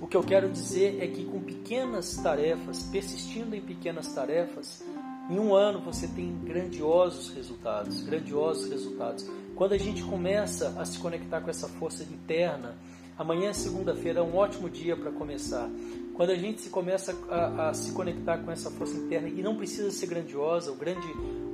o 0.00 0.06
que 0.06 0.16
eu 0.16 0.22
quero 0.22 0.48
dizer 0.48 1.02
é 1.02 1.08
que 1.08 1.24
com 1.24 1.40
pequenas 1.40 2.16
tarefas, 2.16 2.84
persistindo 2.84 3.56
em 3.56 3.60
pequenas 3.60 4.12
tarefas, 4.14 4.84
em 5.28 5.38
um 5.38 5.54
ano 5.54 5.80
você 5.80 6.06
tem 6.06 6.38
grandiosos 6.44 7.30
resultados, 7.30 8.00
grandiosos 8.02 8.70
resultados. 8.70 9.28
Quando 9.56 9.72
a 9.72 9.78
gente 9.78 10.02
começa 10.04 10.74
a 10.78 10.84
se 10.84 10.98
conectar 11.00 11.40
com 11.40 11.50
essa 11.50 11.68
força 11.68 12.04
interna, 12.04 12.76
amanhã 13.18 13.52
segunda-feira, 13.52 14.20
é 14.20 14.22
um 14.22 14.36
ótimo 14.36 14.70
dia 14.70 14.96
para 14.96 15.10
começar. 15.10 15.68
Quando 16.18 16.30
a 16.30 16.34
gente 16.34 16.60
se 16.60 16.68
começa 16.68 17.16
a, 17.30 17.68
a, 17.68 17.74
se 17.74 17.92
conectar 17.92 18.38
com 18.38 18.50
essa 18.50 18.72
força 18.72 18.96
interna 18.96 19.28
e 19.28 19.40
não 19.40 19.54
precisa 19.54 19.88
ser 19.92 20.08
grandiosa, 20.08 20.72
o 20.72 20.74
grande, 20.74 21.06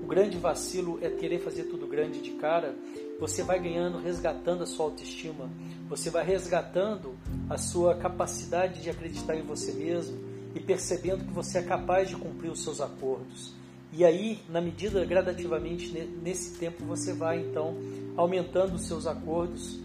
o 0.02 0.06
grande 0.06 0.38
vacilo 0.38 0.98
é 1.02 1.10
querer 1.10 1.40
fazer 1.40 1.64
tudo 1.64 1.86
grande 1.86 2.22
de 2.22 2.30
cara, 2.30 2.74
você 3.20 3.42
vai 3.42 3.60
ganhando, 3.60 3.98
resgatando 3.98 4.62
a 4.62 4.66
sua 4.66 4.86
autoestima, 4.86 5.50
você 5.86 6.08
vai 6.08 6.24
resgatando 6.24 7.14
a 7.50 7.58
sua 7.58 7.94
capacidade 7.96 8.80
de 8.80 8.88
acreditar 8.88 9.36
em 9.36 9.42
você 9.42 9.70
mesmo 9.72 10.18
e 10.54 10.60
percebendo 10.60 11.26
que 11.26 11.32
você 11.34 11.58
é 11.58 11.62
capaz 11.62 12.08
de 12.08 12.16
cumprir 12.16 12.50
os 12.50 12.62
seus 12.62 12.80
acordos. 12.80 13.52
E 13.92 14.02
aí, 14.02 14.40
na 14.48 14.62
medida 14.62 15.04
gradativamente 15.04 15.92
nesse 16.22 16.58
tempo, 16.58 16.86
você 16.86 17.12
vai 17.12 17.38
então 17.38 17.76
aumentando 18.16 18.76
os 18.76 18.86
seus 18.86 19.06
acordos, 19.06 19.78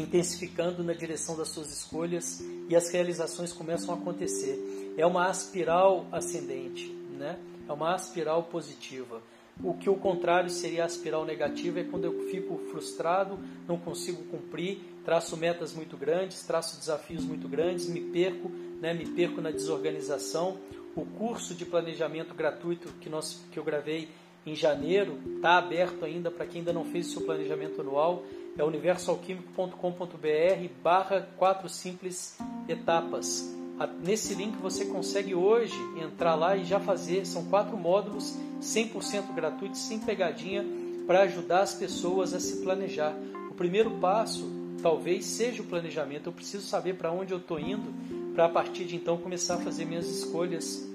intensificando 0.00 0.84
na 0.84 0.92
direção 0.92 1.36
das 1.36 1.48
suas 1.48 1.72
escolhas 1.72 2.42
e 2.68 2.76
as 2.76 2.90
realizações 2.90 3.52
começam 3.52 3.94
a 3.94 3.98
acontecer. 3.98 4.94
É 4.96 5.06
uma 5.06 5.26
aspiral 5.26 6.06
ascendente, 6.12 6.88
né? 7.18 7.38
É 7.68 7.72
uma 7.72 7.94
aspiral 7.94 8.44
positiva. 8.44 9.22
O 9.62 9.74
que 9.74 9.88
o 9.88 9.96
contrário 9.96 10.50
seria 10.50 10.82
a 10.82 10.86
aspiral 10.86 11.24
negativa 11.24 11.80
é 11.80 11.84
quando 11.84 12.04
eu 12.04 12.28
fico 12.30 12.58
frustrado, 12.70 13.38
não 13.66 13.78
consigo 13.78 14.22
cumprir, 14.24 14.80
traço 15.04 15.36
metas 15.36 15.72
muito 15.72 15.96
grandes, 15.96 16.42
traço 16.42 16.78
desafios 16.78 17.24
muito 17.24 17.48
grandes, 17.48 17.88
me 17.88 18.00
perco, 18.00 18.50
né? 18.80 18.92
Me 18.92 19.06
perco 19.06 19.40
na 19.40 19.50
desorganização 19.50 20.58
o 20.96 21.04
curso 21.04 21.54
de 21.54 21.66
planejamento 21.66 22.34
gratuito 22.34 22.88
que, 23.00 23.10
nós, 23.10 23.44
que 23.52 23.58
eu 23.58 23.64
gravei 23.64 24.08
em 24.46 24.54
janeiro 24.54 25.18
está 25.36 25.58
aberto 25.58 26.04
ainda 26.04 26.30
para 26.30 26.46
quem 26.46 26.60
ainda 26.60 26.72
não 26.72 26.84
fez 26.84 27.08
o 27.08 27.10
seu 27.12 27.22
planejamento 27.22 27.80
anual. 27.82 28.24
É 28.58 28.64
universoalquímico.com.br 28.64 30.68
barra 30.82 31.28
quatro 31.36 31.68
simples 31.68 32.38
etapas. 32.68 33.54
Nesse 34.02 34.34
link 34.34 34.56
você 34.56 34.86
consegue 34.86 35.34
hoje 35.34 35.76
entrar 36.02 36.34
lá 36.34 36.56
e 36.56 36.64
já 36.64 36.80
fazer. 36.80 37.26
São 37.26 37.44
quatro 37.44 37.76
módulos 37.76 38.34
100% 38.60 39.34
gratuitos, 39.34 39.80
sem 39.80 39.98
pegadinha, 39.98 40.64
para 41.06 41.22
ajudar 41.22 41.60
as 41.60 41.74
pessoas 41.74 42.32
a 42.32 42.40
se 42.40 42.62
planejar. 42.62 43.14
O 43.50 43.54
primeiro 43.54 43.90
passo 43.98 44.50
talvez 44.82 45.26
seja 45.26 45.62
o 45.62 45.66
planejamento. 45.66 46.28
Eu 46.28 46.32
preciso 46.32 46.66
saber 46.66 46.94
para 46.94 47.12
onde 47.12 47.32
eu 47.32 47.38
estou 47.38 47.60
indo 47.60 47.94
para 48.34 48.46
a 48.46 48.48
partir 48.48 48.84
de 48.84 48.96
então 48.96 49.18
começar 49.18 49.54
a 49.54 49.58
fazer 49.58 49.84
minhas 49.84 50.08
escolhas 50.08 50.86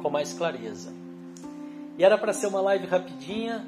com 0.00 0.10
mais 0.10 0.32
clareza. 0.32 0.92
E 1.98 2.04
era 2.04 2.18
para 2.18 2.32
ser 2.32 2.46
uma 2.46 2.60
live 2.60 2.86
rapidinha 2.86 3.64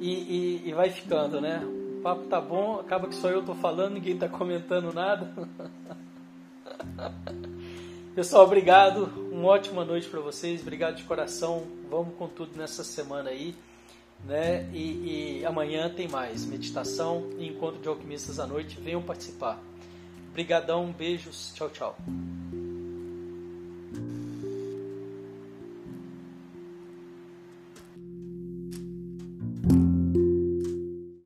e, 0.00 0.10
e, 0.10 0.68
e, 0.68 0.72
vai 0.72 0.90
ficando, 0.90 1.40
né? 1.40 1.62
O 2.00 2.02
papo 2.02 2.22
tá 2.28 2.40
bom, 2.40 2.80
acaba 2.80 3.06
que 3.06 3.14
só 3.14 3.28
eu 3.28 3.44
tô 3.44 3.54
falando, 3.54 3.92
ninguém 3.92 4.16
tá 4.16 4.26
comentando 4.26 4.90
nada. 4.90 5.30
Pessoal, 8.16 8.46
obrigado. 8.46 9.04
Uma 9.30 9.48
ótima 9.48 9.84
noite 9.84 10.08
para 10.08 10.18
vocês. 10.18 10.62
Obrigado 10.62 10.96
de 10.96 11.04
coração. 11.04 11.66
Vamos 11.90 12.14
com 12.16 12.26
tudo 12.26 12.56
nessa 12.56 12.82
semana 12.82 13.28
aí. 13.28 13.54
Né? 14.24 14.66
E, 14.72 15.40
e 15.40 15.44
amanhã 15.44 15.90
tem 15.90 16.08
mais 16.08 16.46
meditação 16.46 17.28
e 17.38 17.46
encontro 17.46 17.82
de 17.82 17.88
alquimistas 17.88 18.40
à 18.40 18.46
noite. 18.46 18.80
Venham 18.80 19.02
participar. 19.02 19.60
Obrigadão, 20.30 20.90
beijos, 20.96 21.52
tchau, 21.54 21.68
tchau. 21.68 21.98